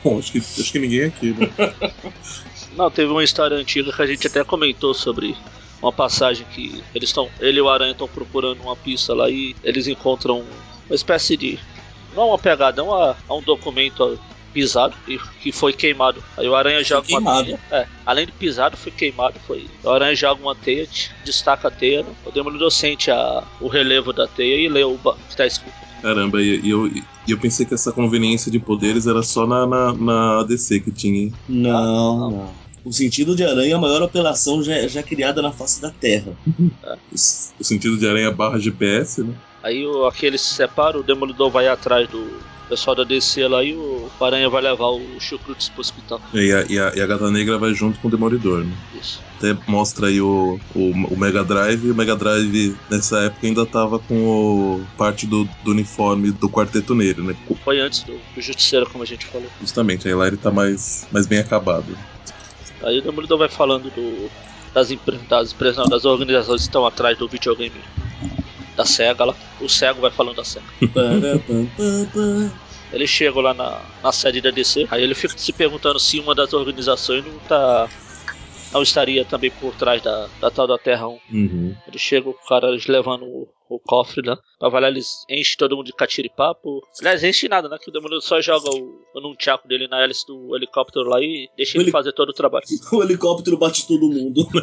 Bom, 0.03 0.17
acho 0.17 0.31
que, 0.31 0.39
acho 0.39 0.71
que 0.71 0.79
ninguém 0.79 1.05
aqui, 1.05 1.31
né? 1.31 1.49
Não, 2.75 2.89
teve 2.89 3.11
uma 3.11 3.23
história 3.23 3.55
antiga 3.55 3.93
que 3.93 4.01
a 4.01 4.07
gente 4.07 4.25
até 4.25 4.43
comentou 4.43 4.95
sobre 4.95 5.37
uma 5.83 5.91
passagem 5.91 6.45
que 6.53 6.81
eles 6.95 7.09
estão, 7.09 7.29
ele 7.39 7.59
e 7.59 7.61
o 7.61 7.69
Aranha 7.69 7.91
estão 7.91 8.07
procurando 8.07 8.61
uma 8.61 8.75
pista 8.75 9.13
lá 9.13 9.29
e 9.29 9.53
eles 9.63 9.85
encontram 9.85 10.43
uma 10.87 10.95
espécie 10.95 11.35
de 11.35 11.59
não 12.15 12.29
uma 12.29 12.39
pegada, 12.39 12.81
é 12.81 12.83
uma, 12.83 13.17
é 13.29 13.33
um 13.33 13.41
documento 13.41 14.17
pisado 14.53 14.95
e 15.07 15.17
que 15.41 15.51
foi 15.51 15.73
queimado. 15.73 16.23
Aí 16.37 16.47
o 16.47 16.55
Aranha 16.55 16.83
joga 16.83 17.07
uma 17.09 17.19
queimado. 17.19 17.45
teia. 17.45 17.59
É, 17.71 17.87
além 18.05 18.27
de 18.27 18.31
pisado, 18.31 18.77
foi 18.77 18.91
queimado. 18.91 19.39
Foi. 19.47 19.65
O 19.83 19.89
Aranha 19.89 20.15
joga 20.15 20.41
uma 20.41 20.55
teia, 20.55 20.87
destaca 21.25 21.67
a 21.67 21.71
teia. 21.71 22.03
Né? 22.03 22.09
O 22.25 22.31
Demolidor 22.31 22.71
sente 22.71 23.09
a, 23.09 23.43
o 23.59 23.67
relevo 23.67 24.13
da 24.13 24.27
teia 24.27 24.55
e 24.55 24.69
lê 24.69 24.83
o 24.83 24.97
que 24.97 25.15
está 25.29 25.45
escrito. 25.45 25.75
Caramba, 26.01 26.41
e, 26.41 26.69
eu, 26.69 26.89
eu 27.27 27.37
pensei 27.39 27.65
que 27.65 27.73
essa 27.73 27.91
conveniência 27.91 28.51
de 28.51 28.59
poderes 28.59 29.07
era 29.07 29.23
só 29.23 29.47
na, 29.47 29.65
na, 29.65 29.93
na 29.93 30.39
ADC 30.41 30.81
que 30.81 30.91
tinha, 30.91 31.21
hein? 31.23 31.33
Não, 31.49 32.29
não. 32.29 32.63
O 32.85 32.91
sentido 32.91 33.35
de 33.35 33.43
aranha 33.43 33.73
é 33.73 33.75
a 33.75 33.79
maior 33.79 34.03
apelação 34.03 34.61
já, 34.61 34.87
já 34.87 35.01
criada 35.01 35.41
na 35.41 35.51
face 35.51 35.81
da 35.81 35.89
Terra. 35.91 36.33
O, 37.59 37.63
sentido 37.63 37.97
de 37.97 38.07
aranha 38.07 38.31
barra 38.31 38.59
GPS, 38.59 39.23
né? 39.23 39.33
Aí 39.61 39.85
o, 39.85 40.05
aqueles 40.05 40.41
se 40.41 40.55
separam, 40.55 40.99
o 40.99 41.03
Demolidor 41.03 41.49
vai 41.49 41.67
atrás 41.67 42.09
do 42.09 42.41
pessoal 42.67 42.95
da 42.95 43.03
DC 43.03 43.47
lá 43.47 43.63
e 43.63 43.73
o 43.75 44.09
Aranha 44.19 44.49
vai 44.49 44.61
levar 44.61 44.87
o 44.87 45.01
Chucrutes 45.19 45.69
pro 45.69 45.81
hospital. 45.81 46.19
E 46.33 46.51
a, 46.51 46.65
e, 46.69 46.79
a, 46.79 46.93
e 46.95 47.01
a 47.01 47.05
Gata 47.05 47.29
Negra 47.29 47.57
vai 47.57 47.73
junto 47.73 47.99
com 47.99 48.07
o 48.07 48.11
Demolidor, 48.11 48.63
né? 48.63 48.73
Isso. 48.99 49.21
Até 49.37 49.55
mostra 49.67 50.07
aí 50.07 50.19
o, 50.19 50.59
o, 50.73 50.91
o 50.91 51.17
Mega 51.17 51.43
Drive, 51.43 51.85
e 51.85 51.91
o 51.91 51.95
Mega 51.95 52.15
Drive 52.15 52.75
nessa 52.89 53.19
época 53.19 53.45
ainda 53.45 53.65
tava 53.65 53.99
com 53.99 54.25
o, 54.25 54.85
parte 54.97 55.27
do, 55.27 55.47
do 55.63 55.71
uniforme 55.71 56.31
do 56.31 56.49
Quarteto 56.49 56.95
Negro, 56.95 57.23
né? 57.23 57.35
Foi 57.63 57.79
antes 57.79 58.03
do, 58.03 58.19
do 58.33 58.41
Justiceiro, 58.41 58.89
como 58.89 59.03
a 59.03 59.07
gente 59.07 59.25
falou. 59.25 59.47
Justamente, 59.61 60.07
aí 60.07 60.15
lá 60.15 60.27
ele 60.27 60.37
tá 60.37 60.49
mais, 60.49 61.07
mais 61.11 61.27
bem 61.27 61.39
acabado. 61.39 61.95
Aí 62.83 62.99
o 62.99 63.01
Demolidor 63.01 63.37
vai 63.37 63.49
falando 63.49 63.89
do, 63.89 64.29
das, 64.73 64.89
das 65.29 65.51
empresas, 65.53 65.77
não, 65.77 65.85
das 65.85 66.05
organizações 66.05 66.61
que 66.61 66.67
estão 66.67 66.85
atrás 66.85 67.17
do 67.17 67.27
videogame 67.27 67.81
da 68.75 68.85
SEGA 68.85 69.25
lá. 69.25 69.35
O 69.61 69.69
cego 69.69 70.01
vai 70.01 70.11
falando 70.11 70.37
da 70.37 70.43
SEGA. 70.43 70.65
Ele 72.93 73.07
chega 73.07 73.41
lá 73.41 73.53
na, 73.55 73.81
na 74.03 74.11
sede 74.11 74.39
da 74.39 74.51
DC, 74.51 74.87
aí 74.91 75.01
ele 75.01 75.15
fica 75.15 75.35
se 75.35 75.51
perguntando 75.51 75.99
se 75.99 76.19
uma 76.19 76.35
das 76.35 76.53
organizações 76.53 77.25
não 77.25 77.39
tá. 77.39 77.89
Não 78.71 78.83
estaria 78.83 79.25
também 79.25 79.49
por 79.49 79.73
trás 79.73 80.01
da, 80.01 80.27
da 80.39 80.51
tal 80.51 80.67
da 80.67 80.77
Terra 80.77 81.07
1. 81.07 81.19
Uhum. 81.31 81.75
Ele 81.87 81.97
chega, 81.97 82.29
o 82.29 82.33
cara 82.33 82.69
eles 82.69 82.85
levando 82.85 83.47
o, 83.73 83.77
o 83.77 83.79
cofre 83.79 84.21
lá. 84.27 84.37
Pra 84.59 84.69
valer, 84.69 84.91
eles 84.91 85.23
enchem 85.29 85.55
todo 85.57 85.75
mundo 85.75 85.85
de 85.87 85.93
catiripapo. 85.93 86.81
Aliás, 86.99 87.23
enche 87.23 87.47
nada, 87.47 87.67
né? 87.69 87.77
Que 87.81 87.89
o 87.89 87.93
demônio 87.93 88.21
só 88.21 88.39
joga 88.41 88.69
o, 88.69 89.01
o 89.15 89.19
nunchaku 89.21 89.67
dele 89.67 89.87
na 89.87 90.01
hélice 90.03 90.25
do 90.27 90.55
helicóptero 90.55 91.07
lá 91.09 91.19
e 91.21 91.49
deixa 91.57 91.77
ele 91.77 91.85
Ele- 91.85 91.91
fazer 91.91 92.13
todo 92.13 92.29
o 92.29 92.33
trabalho. 92.33 92.65
O 92.93 93.01
helicóptero 93.03 93.57
bate 93.57 93.87
todo 93.87 94.07
mundo. 94.07 94.47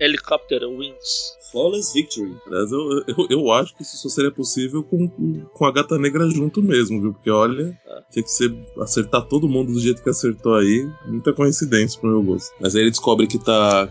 Helicóptero 0.00 0.70
Wings. 0.70 1.34
Flawless 1.54 1.94
Victory. 1.94 2.36
Aliás, 2.48 2.72
eu, 2.72 3.04
eu, 3.06 3.26
eu 3.30 3.52
acho 3.52 3.76
que 3.76 3.82
isso 3.82 3.96
só 3.96 4.08
seria 4.08 4.32
possível 4.32 4.82
com, 4.82 5.08
com 5.52 5.64
a 5.64 5.70
Gata 5.70 5.96
Negra 5.96 6.28
junto 6.28 6.60
mesmo, 6.60 7.00
viu? 7.00 7.12
Porque 7.12 7.30
olha, 7.30 7.78
tinha 8.10 8.24
que 8.24 8.30
ser 8.30 8.52
acertar 8.80 9.22
todo 9.22 9.48
mundo 9.48 9.72
do 9.72 9.78
jeito 9.78 10.02
que 10.02 10.10
acertou 10.10 10.56
aí. 10.56 10.90
Muita 11.06 11.32
coincidência 11.32 12.00
pro 12.00 12.10
meu 12.10 12.22
gosto. 12.22 12.52
Mas 12.60 12.74
aí 12.74 12.82
ele 12.82 12.90
descobre 12.90 13.28
que 13.28 13.38
tá, 13.38 13.86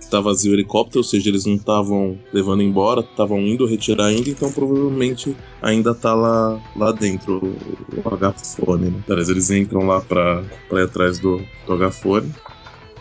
que 0.00 0.10
tá 0.10 0.20
vazio 0.20 0.50
o 0.50 0.54
helicóptero, 0.56 0.98
ou 0.98 1.04
seja, 1.04 1.28
eles 1.28 1.46
não 1.46 1.54
estavam 1.54 2.18
levando 2.32 2.62
embora, 2.62 3.02
estavam 3.02 3.38
indo 3.38 3.66
retirar 3.66 4.06
ainda, 4.06 4.28
então 4.28 4.50
provavelmente 4.50 5.36
ainda 5.62 5.94
tá 5.94 6.12
lá, 6.12 6.60
lá 6.74 6.90
dentro 6.90 7.36
o, 7.36 8.08
o 8.08 8.14
H-Fone, 8.14 8.90
né? 8.90 9.04
Aliás, 9.08 9.28
eles 9.28 9.48
entram 9.50 9.86
lá 9.86 10.00
pra, 10.00 10.42
pra 10.68 10.80
ir 10.80 10.84
atrás 10.84 11.20
do, 11.20 11.40
do 11.66 11.72
H-Fone. 11.74 12.34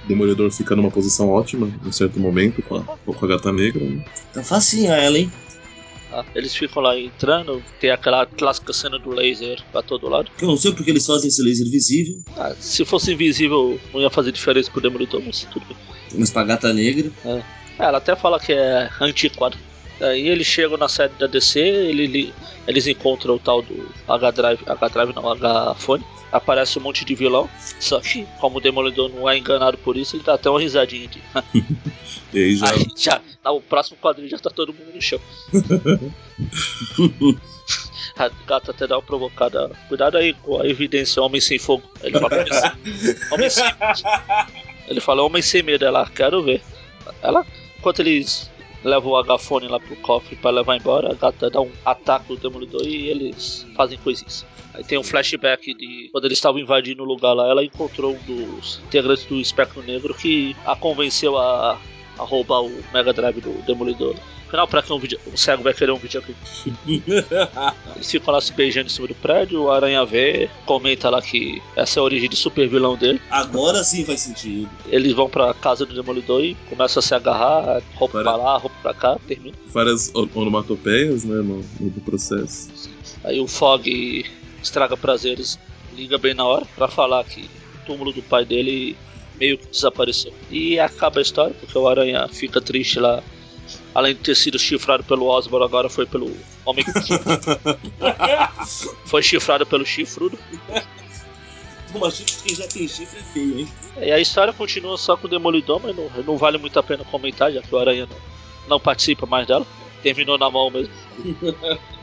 O 0.05 0.07
Demolidor 0.07 0.51
fica 0.51 0.75
numa 0.75 0.91
posição 0.91 1.29
ótima, 1.29 1.67
em 1.83 1.91
certo 1.91 2.19
momento, 2.19 2.61
com 2.61 2.75
a, 2.77 2.83
com 2.83 3.25
a 3.25 3.27
Gata 3.27 3.51
Negra. 3.51 3.83
né? 3.83 4.05
Tá 4.31 4.43
facinha 4.43 4.93
ela, 4.93 5.17
hein? 5.17 5.31
tá? 6.15 6.25
Eles 6.35 6.55
ficam 6.55 6.81
lá 6.81 6.97
entrando, 6.97 7.61
tem 7.79 7.89
aquela 7.89 8.25
clássica 8.25 8.71
cena 8.71 8.97
do 8.97 9.09
laser 9.09 9.61
pra 9.71 9.81
todo 9.81 10.07
lado. 10.07 10.31
Eu 10.39 10.47
não 10.47 10.57
sei 10.57 10.71
porque 10.71 10.91
eles 10.91 11.05
fazem 11.05 11.27
esse 11.27 11.41
laser 11.41 11.69
visível. 11.69 12.17
Ah, 12.37 12.53
se 12.57 12.85
fosse 12.85 13.11
invisível, 13.11 13.79
não 13.93 14.01
ia 14.01 14.09
fazer 14.09 14.31
diferença 14.31 14.71
pro 14.71 14.81
Demolidor, 14.81 15.21
mas 15.25 15.45
tudo 15.51 15.65
bem. 15.65 15.77
Mas 16.17 16.31
pra 16.31 16.43
gata 16.43 16.71
negra. 16.71 17.11
É, 17.25 17.43
ela 17.79 17.97
até 17.97 18.15
fala 18.15 18.39
que 18.39 18.53
é 18.53 18.89
antiquado. 19.01 19.57
Aí 20.01 20.27
eles 20.27 20.45
chegam 20.47 20.77
na 20.77 20.87
sede 20.89 21.13
da 21.17 21.25
DC, 21.27 21.59
ele- 21.59 22.03
ele- 22.03 22.33
eles 22.67 22.85
encontram 22.87 23.35
o 23.35 23.39
tal 23.39 23.61
do 23.61 23.89
H-Drive, 24.07 24.59
H-Drive 24.65 25.13
não, 25.15 25.31
H-Fone. 25.31 26.03
Aparece 26.31 26.77
um 26.77 26.81
monte 26.81 27.05
de 27.05 27.15
vilão, 27.15 27.49
só 27.79 28.01
que 28.01 28.27
como 28.41 28.57
o 28.57 28.61
Demolidor 28.61 29.09
não 29.09 29.29
é 29.29 29.37
enganado 29.37 29.77
por 29.77 29.95
isso, 29.95 30.17
ele 30.17 30.23
dá 30.23 30.33
até 30.33 30.49
uma 30.49 30.59
risadinha 30.59 31.07
de. 31.07 31.21
E 32.33 32.39
aí 32.39 32.55
já. 32.57 32.69
Aí 32.69 32.87
já, 32.97 33.21
no 33.45 33.61
próximo 33.61 33.97
quadrinho 34.01 34.29
já 34.29 34.37
tá 34.37 34.49
todo 34.49 34.73
mundo 34.73 34.91
no 34.93 35.01
chão. 35.01 35.19
A 38.17 38.29
gata 38.45 38.71
até 38.71 38.85
dá 38.87 38.95
uma 38.97 39.01
provocada. 39.03 39.69
Cuidado 39.87 40.17
aí 40.17 40.33
com 40.33 40.61
a 40.61 40.67
evidência, 40.67 41.21
homem 41.21 41.39
sem 41.41 41.57
fogo. 41.57 41.83
Ele 42.03 42.19
fala, 42.19 42.35
homem 42.35 42.51
sem, 42.51 43.15
homem 43.31 43.49
sem 43.49 43.63
Ele 44.87 44.99
fala, 44.99 45.23
homem 45.23 45.41
sem 45.41 45.63
medo. 45.63 45.85
Ela, 45.85 46.09
quero 46.09 46.43
ver. 46.43 46.61
Ela, 47.21 47.45
enquanto 47.77 47.99
eles 47.99 48.49
levam 48.85 49.11
o 49.11 49.17
H-Fone 49.17 49.67
lá 49.67 49.79
pro 49.79 49.95
cofre 49.97 50.35
pra 50.35 50.51
levar 50.51 50.77
embora, 50.77 51.11
a 51.11 51.15
gata 51.15 51.49
dá 51.49 51.59
um 51.59 51.71
ataque 51.83 52.31
no 52.31 52.37
Demolidor 52.37 52.85
e 52.85 53.09
eles 53.09 53.67
fazem 53.75 53.97
coisinhas. 53.97 54.45
Aí 54.73 54.83
tem 54.83 54.97
um 54.97 55.03
flashback 55.03 55.73
de 55.73 56.09
quando 56.11 56.25
eles 56.25 56.37
estavam 56.37 56.59
invadindo 56.59 57.01
o 57.01 57.05
lugar 57.05 57.33
lá, 57.33 57.49
ela 57.49 57.63
encontrou 57.63 58.13
um 58.13 58.19
dos 58.19 58.81
integrantes 58.85 59.25
do 59.25 59.39
Espectro 59.39 59.81
Negro 59.81 60.13
que 60.13 60.55
a 60.65 60.75
convenceu 60.75 61.37
a, 61.37 61.79
a 62.17 62.23
roubar 62.23 62.61
o 62.63 62.71
Mega 62.93 63.11
Drive 63.13 63.41
do 63.41 63.51
Demolidor. 63.65 64.15
Afinal, 64.47 64.67
pra 64.67 64.81
que 64.81 64.93
um, 64.93 64.99
vídeo, 64.99 65.19
um 65.31 65.35
cego 65.35 65.63
vai 65.63 65.73
querer 65.73 65.91
um 65.91 65.97
videogame? 65.97 66.35
Eles 67.95 68.11
ficam 68.11 68.33
lá 68.33 68.39
se 68.39 68.53
beijando 68.53 68.87
em 68.87 68.89
cima 68.89 69.07
do 69.07 69.15
prédio, 69.15 69.63
o 69.63 69.71
Aranha 69.71 70.05
vê, 70.05 70.49
comenta 70.65 71.09
lá 71.09 71.21
que 71.21 71.61
essa 71.75 71.99
é 71.99 72.01
a 72.01 72.03
origem 72.03 72.29
de 72.29 72.35
super 72.35 72.67
vilão 72.67 72.95
dele. 72.95 73.19
Agora 73.29 73.83
sim 73.83 74.05
faz 74.05 74.21
sentido. 74.21 74.69
Eles 74.87 75.13
vão 75.13 75.29
pra 75.29 75.53
casa 75.53 75.85
do 75.85 75.93
Demolidor 75.93 76.43
e 76.43 76.55
começam 76.69 76.99
a 76.99 77.03
se 77.03 77.13
agarrar, 77.15 77.81
roupa 77.95 78.21
Para- 78.21 78.23
pra 78.23 78.35
lá, 78.35 78.57
roupa 78.57 78.75
pra 78.81 78.93
cá, 78.93 79.17
termina. 79.27 79.55
várias 79.73 80.11
on- 80.15 80.29
onomatopeias, 80.35 81.23
né, 81.25 81.35
no, 81.37 81.63
no 81.79 81.89
do 81.89 82.01
processo. 82.01 82.69
Aí 83.23 83.39
o 83.39 83.47
Fog 83.47 84.25
estraga 84.61 84.95
prazeres, 84.95 85.59
liga 85.95 86.17
bem 86.17 86.33
na 86.33 86.45
hora 86.45 86.65
pra 86.75 86.87
falar 86.87 87.23
que 87.23 87.41
o 87.41 87.85
túmulo 87.85 88.13
do 88.13 88.21
pai 88.21 88.45
dele 88.45 88.95
meio 89.39 89.57
que 89.57 89.67
desapareceu. 89.67 90.33
E 90.49 90.79
acaba 90.79 91.19
a 91.19 91.21
história, 91.21 91.55
porque 91.59 91.77
o 91.77 91.87
Aranha 91.87 92.27
fica 92.27 92.61
triste 92.61 92.99
lá. 92.99 93.21
Além 93.93 94.13
de 94.13 94.19
ter 94.19 94.35
sido 94.35 94.59
chifrado 94.59 95.03
pelo 95.03 95.27
Osborn, 95.27 95.65
agora 95.65 95.89
foi 95.89 96.05
pelo 96.05 96.31
Homem 96.65 96.85
Foi 99.05 99.23
chifrado 99.23 99.65
pelo 99.65 99.85
chifrudo. 99.85 100.37
Uma 101.93 102.11
chifre 102.11 102.49
que 102.49 102.55
já 102.55 102.67
tem 102.67 102.87
chifre 102.87 103.19
é 103.19 103.23
feio, 103.23 103.59
hein? 103.59 103.67
E 104.01 104.11
a 104.11 104.19
história 104.19 104.51
continua 104.51 104.97
só 104.97 105.15
com 105.15 105.27
o 105.27 105.29
Demolidor, 105.29 105.79
mas 105.81 105.95
não, 105.95 106.09
não 106.23 106.37
vale 106.37 106.57
muito 106.57 106.77
a 106.77 106.83
pena 106.83 107.05
comentar, 107.05 107.51
já 107.51 107.61
que 107.61 107.73
o 107.73 107.77
Aranha 107.77 108.05
não, 108.05 108.17
não 108.67 108.79
participa 108.79 109.25
mais 109.25 109.47
dela. 109.47 109.65
Terminou 110.03 110.37
na 110.37 110.49
mão 110.49 110.69
mesmo. 110.69 110.93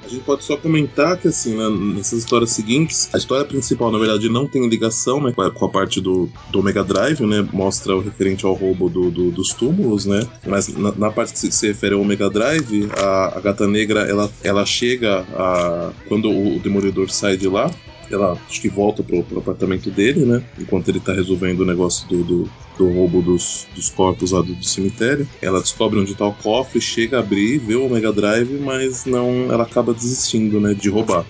A 0.05 0.09
gente 0.09 0.25
pode 0.25 0.45
só 0.45 0.57
comentar 0.57 1.17
que, 1.17 1.29
assim, 1.29 1.57
né, 1.57 1.69
nessas 1.95 2.21
histórias 2.21 2.51
seguintes, 2.51 3.09
a 3.15 3.19
história 3.19 3.45
principal, 3.45 3.91
na 3.93 3.99
verdade, 3.99 4.29
não 4.29 4.49
tem 4.49 4.69
ligação 4.69 5.23
né, 5.23 5.33
com, 5.33 5.65
a, 5.65 5.69
parte 5.69 6.01
do, 6.01 6.29
do 6.51 6.61
Omega 6.61 6.83
Drive, 6.83 7.21
né? 7.21 7.47
Mostra 7.53 7.95
o 7.95 8.01
referente 8.01 8.45
ao 8.45 8.53
roubo 8.53 8.89
do, 8.89 9.11
do, 9.11 9.31
dos 9.31 9.53
túmulos, 9.53 10.05
né? 10.05 10.27
Mas 10.47 10.69
na, 10.69 10.93
na, 10.93 11.11
parte 11.11 11.33
que 11.33 11.39
se, 11.39 11.67
refere 11.67 11.95
ao 11.95 12.01
Omega 12.01 12.29
Drive, 12.29 12.91
a, 12.97 13.39
a 13.39 13.41
Gata 13.41 13.69
Negra, 13.69 14.01
ela, 14.01 14.31
ela 14.43 14.67
chega 14.67 15.25
a... 15.35 15.93
Quando 16.09 16.29
o 16.31 16.59
Demolidor 16.59 17.11
sai 17.11 17.37
de 17.37 17.49
lá, 17.49 17.71
ela 18.11 18.39
acho 18.49 18.61
que 18.61 18.69
volta 18.69 19.03
pro, 19.03 19.23
pro 19.23 19.39
apartamento 19.39 19.91
dele, 19.91 20.25
né? 20.25 20.43
Enquanto 20.59 20.89
ele 20.89 21.01
tá 21.01 21.13
resolvendo 21.13 21.61
o 21.61 21.65
negócio 21.65 22.07
do, 22.09 22.25
do, 22.25 22.51
do 22.79 22.93
roubo 22.93 23.23
dos, 23.23 23.67
dos 23.75 23.89
corpos 23.91 24.33
lá 24.33 24.41
do, 24.41 24.55
do, 24.55 24.65
cemitério. 24.65 25.29
Ela 25.41 25.61
descobre 25.61 25.99
onde 25.99 26.15
tá 26.15 26.27
o 26.27 26.33
cofre, 26.33 26.81
chega 26.81 27.19
a 27.19 27.21
abrir, 27.21 27.59
vê 27.59 27.75
o 27.75 27.89
Mega 27.89 28.13
Drive, 28.13 28.59
mas 28.59 29.05
não. 29.05 29.53
Ela 29.53 29.65
acaba 29.65 29.95
desistindo, 29.95 30.61
né? 30.61 30.75
De 30.75 30.89
roubar. 30.89 31.25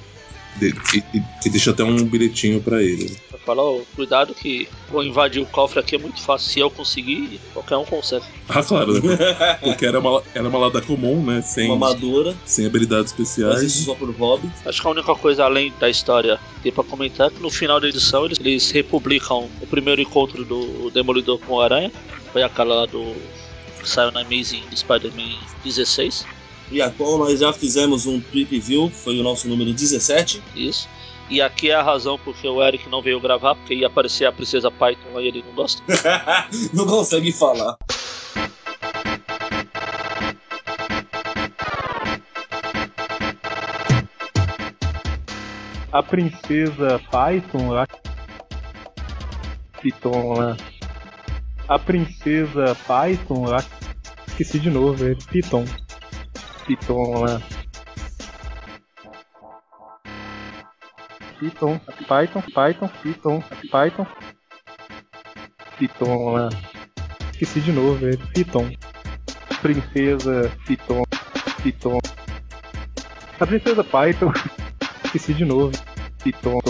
De, 0.56 0.74
e, 0.94 1.22
e, 1.44 1.50
deixa 1.50 1.70
até 1.70 1.82
um 1.82 2.04
bilhetinho 2.04 2.60
para 2.60 2.82
ele 2.82 3.16
fala, 3.44 3.62
oh, 3.62 3.82
cuidado 3.94 4.34
que 4.34 4.68
vou 4.88 5.02
invadir 5.02 5.42
o 5.42 5.46
cofre 5.46 5.80
aqui 5.80 5.96
é 5.96 5.98
muito 5.98 6.20
fácil. 6.20 6.50
Se 6.50 6.60
eu 6.60 6.70
conseguir, 6.70 7.40
qualquer 7.52 7.76
um 7.76 7.84
consegue. 7.84 8.24
Ah, 8.48 8.62
claro, 8.62 8.94
né? 8.94 9.16
Porque 9.62 9.86
era 9.86 9.98
uma, 9.98 10.22
era 10.34 10.48
uma 10.48 10.58
lada 10.58 10.80
comum, 10.80 11.22
né? 11.22 11.42
Sem, 11.42 11.66
uma 11.66 11.76
madura. 11.76 12.34
Sem 12.44 12.66
habilidades 12.66 13.12
especiais. 13.12 13.54
Mas 13.54 13.62
isso 13.62 13.84
só 13.84 13.94
pro 13.94 14.12
hobby. 14.12 14.50
Acho 14.64 14.80
que 14.80 14.86
a 14.86 14.90
única 14.90 15.14
coisa 15.14 15.44
além 15.44 15.72
da 15.78 15.88
história 15.88 16.38
que 16.56 16.62
tem 16.62 16.72
pra 16.72 16.84
comentar 16.84 17.28
é 17.28 17.30
que 17.30 17.40
no 17.40 17.50
final 17.50 17.80
da 17.80 17.88
edição 17.88 18.24
eles, 18.24 18.38
eles 18.40 18.70
republicam 18.70 19.48
o 19.60 19.66
primeiro 19.66 20.00
encontro 20.00 20.44
do 20.44 20.90
Demolidor 20.90 21.38
com 21.38 21.54
o 21.54 21.60
Aranha. 21.60 21.90
Foi 22.32 22.42
aquela 22.42 22.74
lá 22.74 22.86
do. 22.86 23.14
que 23.80 23.88
saiu 23.88 24.10
na 24.12 24.20
Amazing 24.20 24.64
Spider-Man 24.74 25.38
16. 25.64 26.24
E 26.70 26.80
a 26.80 26.90
qual 26.90 27.18
nós 27.18 27.40
já 27.40 27.52
fizemos 27.52 28.06
um 28.06 28.20
trip 28.20 28.58
view, 28.58 28.90
foi 28.90 29.18
o 29.18 29.22
nosso 29.22 29.48
número 29.48 29.72
17. 29.72 30.42
Isso. 30.56 30.88
E 31.28 31.40
aqui 31.40 31.70
é 31.70 31.74
a 31.74 31.82
razão 31.82 32.18
porque 32.18 32.46
o 32.46 32.62
Eric 32.62 32.88
não 32.88 33.00
veio 33.00 33.20
gravar, 33.20 33.54
porque 33.54 33.74
ia 33.74 33.86
aparecer 33.86 34.26
a 34.26 34.32
Princesa 34.32 34.70
Python 34.70 35.20
e 35.20 35.28
ele 35.28 35.44
não 35.46 35.54
gosta. 35.54 35.82
não 36.74 36.86
consegue 36.86 37.32
falar. 37.32 37.76
A 45.92 46.02
Princesa 46.02 46.98
Python, 47.10 47.76
a 47.76 47.86
Piton 49.82 50.32
lá. 50.32 50.56
A 51.68 51.78
Princesa 51.78 52.76
Python, 52.86 53.54
a... 53.54 53.62
esqueci 54.26 54.58
de 54.58 54.70
novo, 54.70 55.04
é 55.04 55.14
Piton. 55.30 55.64
Piton 56.66 57.24
lá. 57.24 57.42
Python, 61.40 61.80
Python, 62.06 62.42
Python, 62.54 62.88
Python, 63.02 63.42
Python, 63.70 64.06
Python 65.76 66.32
lá. 66.32 66.48
Esqueci 67.32 67.60
de 67.60 67.72
novo, 67.72 68.06
é 68.06 68.16
Python. 68.32 68.70
Princesa 69.60 70.56
Python, 70.64 71.02
Python. 71.62 71.98
A 73.40 73.46
princesa 73.46 73.82
Python. 73.82 74.32
Esqueci 75.04 75.34
de 75.34 75.44
novo. 75.44 75.72
Python. 76.22 76.60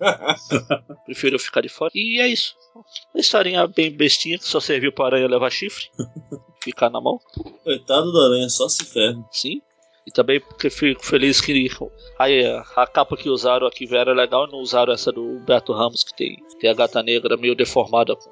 Prefiro 1.06 1.38
ficar 1.38 1.62
de 1.62 1.68
fora. 1.68 1.90
E 1.94 2.20
é 2.20 2.28
isso. 2.28 2.54
Uma 2.74 3.20
historinha 3.20 3.66
bem 3.66 3.90
bestinha 3.90 4.38
que 4.38 4.46
só 4.46 4.60
serviu 4.60 4.92
para 4.92 5.16
aranha 5.16 5.28
levar 5.28 5.50
chifre. 5.50 5.86
ficar 6.62 6.90
na 6.90 7.00
mão. 7.00 7.18
Coitado 7.64 8.12
da 8.12 8.26
aranha, 8.26 8.48
só 8.48 8.68
se 8.68 8.84
ferra. 8.84 9.18
Sim. 9.30 9.60
E 10.06 10.10
também 10.10 10.40
porque 10.40 10.70
fico 10.70 11.04
feliz 11.04 11.40
que 11.40 11.68
aí, 12.18 12.44
a 12.44 12.86
capa 12.86 13.16
que 13.16 13.28
usaram 13.28 13.66
aqui 13.66 13.86
era 13.94 14.12
legal 14.12 14.46
e 14.48 14.52
não 14.52 14.60
usaram 14.60 14.92
essa 14.92 15.12
do 15.12 15.40
Beto 15.40 15.72
Ramos, 15.72 16.02
que 16.02 16.16
tem, 16.16 16.36
tem 16.58 16.70
a 16.70 16.74
gata 16.74 17.02
negra 17.02 17.36
meio 17.36 17.54
deformada, 17.54 18.16
com 18.16 18.30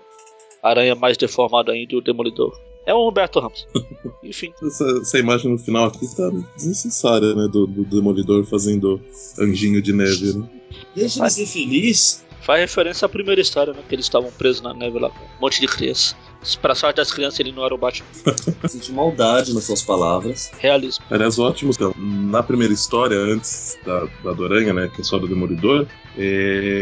a 0.62 0.70
aranha 0.70 0.94
mais 0.94 1.16
deformada 1.16 1.72
ainda 1.72 1.94
e 1.94 1.96
o 1.96 2.00
demolidor. 2.00 2.58
É 2.86 2.94
o 2.94 3.04
Roberto 3.04 3.38
Ramos. 3.38 3.66
Enfim. 4.24 4.52
Essa, 4.62 4.84
essa, 5.02 5.18
imagem 5.18 5.52
no 5.52 5.58
final 5.58 5.84
aqui 5.84 6.06
tá 6.16 6.30
desnecessária, 6.56 7.34
né? 7.34 7.46
Do, 7.52 7.66
do 7.66 7.84
Demolidor 7.84 8.44
fazendo 8.44 8.98
anjinho 9.38 9.82
de 9.82 9.92
neve, 9.92 10.38
né? 10.38 10.48
Deixa 10.94 11.20
ele 11.20 11.30
ser 11.30 11.46
feliz. 11.46 12.24
Faz 12.40 12.60
referência 12.60 13.04
à 13.04 13.08
primeira 13.08 13.40
história, 13.40 13.72
né? 13.72 13.80
Que 13.86 13.94
eles 13.94 14.06
estavam 14.06 14.30
presos 14.30 14.62
na 14.62 14.72
neve 14.72 14.98
lá 14.98 15.10
com 15.10 15.22
um 15.22 15.40
monte 15.40 15.60
de 15.60 15.66
crianças. 15.66 16.16
Pra 16.62 16.74
sorte 16.74 16.96
das 16.96 17.12
crianças, 17.12 17.40
ele 17.40 17.52
não 17.52 17.64
era 17.64 17.74
o 17.74 17.78
Batman. 17.78 18.06
Senti 18.66 18.92
maldade 18.92 19.52
nas 19.52 19.64
suas 19.64 19.82
palavras. 19.82 20.50
Realismo. 20.58 21.04
Aliás, 21.10 21.38
ótimo. 21.38 21.72
Então, 21.74 21.92
na 21.98 22.42
primeira 22.42 22.72
história, 22.72 23.18
antes 23.18 23.76
da, 23.84 24.06
da 24.24 24.32
Doranha, 24.32 24.72
né? 24.72 24.90
Que 24.94 25.02
é 25.02 25.04
só 25.04 25.18
do 25.18 25.26
Demolidor, 25.26 25.86
é, 26.16 26.22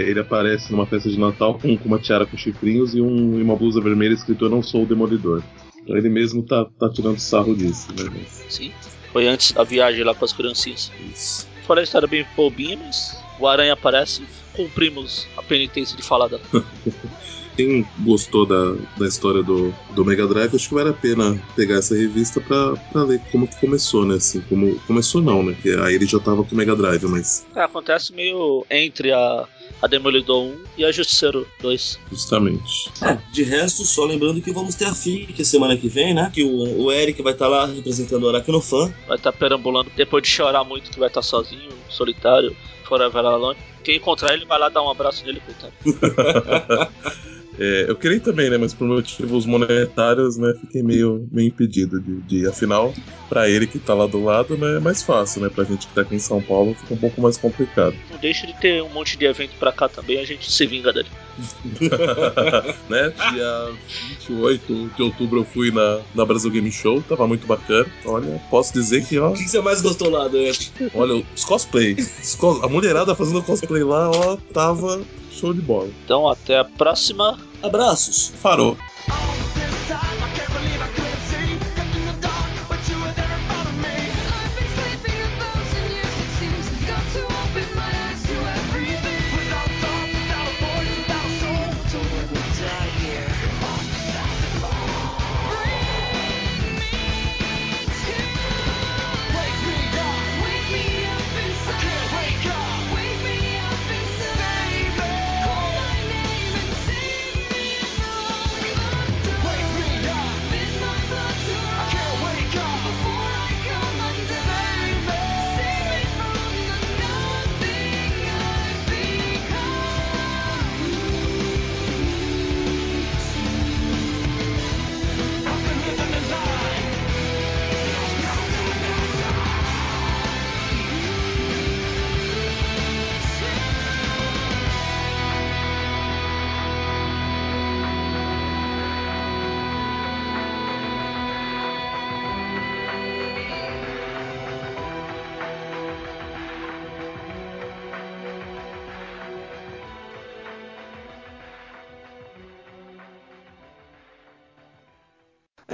ele 0.09 0.21
aparece 0.21 0.71
numa 0.71 0.87
festa 0.87 1.09
de 1.09 1.19
Natal 1.19 1.59
com, 1.59 1.77
com 1.77 1.89
uma 1.89 1.99
tiara 1.99 2.27
com 2.27 2.37
chifrinhos 2.37 2.95
e, 2.95 3.01
um, 3.01 3.39
e 3.39 3.43
uma 3.43 3.57
blusa 3.57 3.81
vermelha 3.81 4.15
escrito 4.15 4.45
Eu 4.45 4.51
não 4.51 4.63
sou 4.63 4.85
o 4.85 4.87
Demolidor. 4.87 5.43
Então 5.83 5.97
ele 5.97 6.09
mesmo 6.09 6.43
tá, 6.43 6.67
tá 6.79 6.91
tirando 6.91 7.19
sarro 7.19 7.57
disso, 7.57 7.89
né? 7.97 8.25
Sim. 8.49 8.73
Foi 9.13 9.27
antes 9.27 9.53
da 9.53 9.65
viagem 9.65 10.05
lá 10.05 10.15
com 10.15 10.25
as 10.25 10.33
criancinhas. 10.33 10.93
Isso. 11.13 11.49
Fora 11.67 11.81
a 11.81 11.83
história 11.85 12.07
bem 12.07 12.27
bobinha, 12.37 12.77
mas 12.77 13.17
o 13.39 13.47
Aranha 13.47 13.73
aparece 13.73 14.23
cumprimos 14.57 15.29
a 15.37 15.43
penitência 15.43 15.97
de 15.97 16.03
falar 16.03 16.29
dela. 16.29 16.43
Quem 17.57 17.87
gostou 18.01 18.45
da, 18.45 18.77
da 18.99 19.09
história 19.09 19.43
do, 19.43 19.75
do 19.93 20.05
Mega 20.05 20.27
Drive, 20.27 20.55
acho 20.55 20.69
que 20.69 20.75
vale 20.75 20.91
a 20.91 20.93
pena 20.93 21.43
pegar 21.57 21.77
essa 21.77 21.97
revista 21.97 22.39
pra, 22.39 22.77
pra 22.93 23.03
ler 23.03 23.19
como 23.33 23.49
que 23.49 23.59
começou, 23.59 24.05
né? 24.05 24.17
Assim, 24.17 24.43
como 24.43 24.79
começou 24.81 25.23
não, 25.23 25.43
né? 25.43 25.55
Porque 25.55 25.71
aí 25.71 25.95
ele 25.95 26.07
já 26.07 26.21
tava 26.21 26.45
com 26.45 26.55
o 26.55 26.59
Mega 26.59 26.77
Drive, 26.77 27.05
mas. 27.07 27.47
É, 27.57 27.63
acontece 27.63 28.13
meio 28.13 28.67
entre 28.71 29.11
a, 29.11 29.49
a 29.81 29.87
Demolidor 29.87 30.45
1 30.45 30.65
e 30.77 30.85
a 30.85 30.93
Justiceiro 30.93 31.47
2. 31.63 31.99
Justamente. 32.11 32.93
É, 33.01 33.17
de 33.33 33.43
resto, 33.43 33.87
só 33.87 34.05
lembrando 34.05 34.43
que 34.43 34.53
vamos 34.53 34.75
ter 34.75 34.85
a 34.85 34.95
FIC 34.95 35.43
semana 35.43 35.79
que 35.79 35.89
vem, 35.89 36.13
né? 36.13 36.31
Que 36.35 36.45
o, 36.45 36.85
o 36.85 36.93
Eric 36.93 37.23
vai 37.23 37.33
estar 37.33 37.47
tá 37.47 37.51
lá 37.51 37.67
representando 37.67 38.25
o 38.25 38.29
Aracnofan. 38.29 38.93
Vai 39.09 39.17
estar 39.17 39.33
tá 39.33 39.39
perambulando 39.39 39.91
depois 39.97 40.23
de 40.23 40.29
chorar 40.29 40.63
muito 40.63 40.91
que 40.91 40.99
vai 40.99 41.09
estar 41.09 41.23
tá 41.23 41.27
sozinho, 41.27 41.71
solitário, 41.89 42.55
Forever 42.87 43.25
Alone. 43.25 43.59
Quem 43.83 43.97
encontrar 43.97 44.33
ele 44.35 44.47
vai 44.47 44.59
lá 44.59 44.69
dar 44.69 44.83
um 44.83 44.91
abraço 44.91 45.25
nele, 45.25 45.41
coitado. 45.41 45.73
É, 47.59 47.87
eu 47.89 47.97
queria 47.97 48.21
também, 48.21 48.51
né? 48.51 48.59
Mas 48.59 48.75
por 48.75 48.87
motivos 48.87 49.47
monetários, 49.47 50.37
né? 50.37 50.53
Fiquei 50.61 50.83
meio, 50.83 51.27
meio 51.33 51.49
impedido 51.49 52.01
de, 52.01 52.21
de 52.23 52.37
ir. 52.43 52.49
Afinal, 52.49 52.93
pra 53.29 53.49
ele 53.49 53.67
que 53.67 53.79
tá 53.79 53.95
lá 53.95 54.07
do 54.07 54.23
lado, 54.23 54.57
né? 54.57 54.77
É 54.77 54.81
mais 54.81 55.03
fácil, 55.03 55.41
né? 55.41 55.49
Pra 55.49 55.65
gente 55.65 55.87
que 55.87 55.95
tá 55.95 56.03
aqui 56.03 56.15
em 56.15 56.19
São 56.19 56.41
Paulo 56.43 56.75
fica 56.75 56.95
um 56.95 56.99
pouco 56.99 57.21
mais 57.21 57.37
complicado. 57.37 57.97
Não 58.11 58.19
deixa 58.19 58.47
de 58.47 58.55
ter 58.55 58.83
um 58.83 58.91
monte 58.91 59.17
de 59.17 59.25
evento 59.25 59.57
pra 59.59 59.73
cá 59.73 59.89
também, 59.89 60.19
a 60.21 60.25
gente 60.25 60.51
se 60.51 60.67
vinga 60.67 60.93
dele. 60.93 61.09
né? 62.89 63.13
Dia 63.33 63.73
28 64.29 64.91
de 64.97 65.03
outubro 65.03 65.41
eu 65.41 65.45
fui 65.45 65.71
na, 65.71 66.01
na 66.15 66.25
Brasil 66.25 66.51
Game 66.51 66.71
Show, 66.71 67.03
tava 67.03 67.27
muito 67.27 67.47
bacana. 67.47 67.87
Olha, 68.05 68.41
posso 68.51 68.73
dizer 68.73 69.05
que, 69.07 69.19
ó. 69.19 69.31
O 69.31 69.35
que 69.35 69.49
você 69.49 69.61
mais 69.61 69.81
gostou 69.81 70.11
lá, 70.11 70.29
Dani? 70.29 70.53
Olha, 70.95 71.23
os 71.35 71.45
cosplay. 71.45 71.97
A 72.63 72.69
mulherada 72.69 73.15
fazendo 73.15 73.43
cosplay 73.43 73.83
lá, 73.83 74.11
ó, 74.11 74.37
tava 74.53 75.05
show 75.37 75.53
de 75.53 75.61
bola. 75.61 75.89
Então 76.05 76.29
até 76.29 76.59
a 76.59 76.65
próxima. 76.65 77.39
Abraços. 77.63 78.33
Farou. 78.41 78.77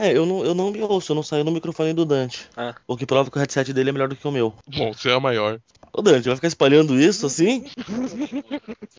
É, 0.02 0.16
eu 0.16 0.26
não, 0.26 0.44
eu 0.44 0.52
não 0.52 0.72
me 0.72 0.82
ouço, 0.82 1.12
eu 1.12 1.14
não 1.14 1.22
saio 1.22 1.44
no 1.44 1.52
microfone 1.52 1.92
do 1.92 2.04
Dante. 2.04 2.48
Ah. 2.56 2.74
O 2.88 2.96
que 2.96 3.06
prova 3.06 3.30
que 3.30 3.36
o 3.36 3.38
headset 3.38 3.72
dele 3.72 3.90
é 3.90 3.92
melhor 3.92 4.08
do 4.08 4.16
que 4.16 4.26
o 4.26 4.32
meu. 4.32 4.52
Bom, 4.66 4.92
você 4.92 5.10
é 5.10 5.12
a 5.14 5.20
maior. 5.20 5.60
Ô 5.92 6.02
Dante, 6.02 6.26
vai 6.26 6.34
ficar 6.34 6.48
espalhando 6.48 6.98
isso 6.98 7.24
assim? 7.24 7.64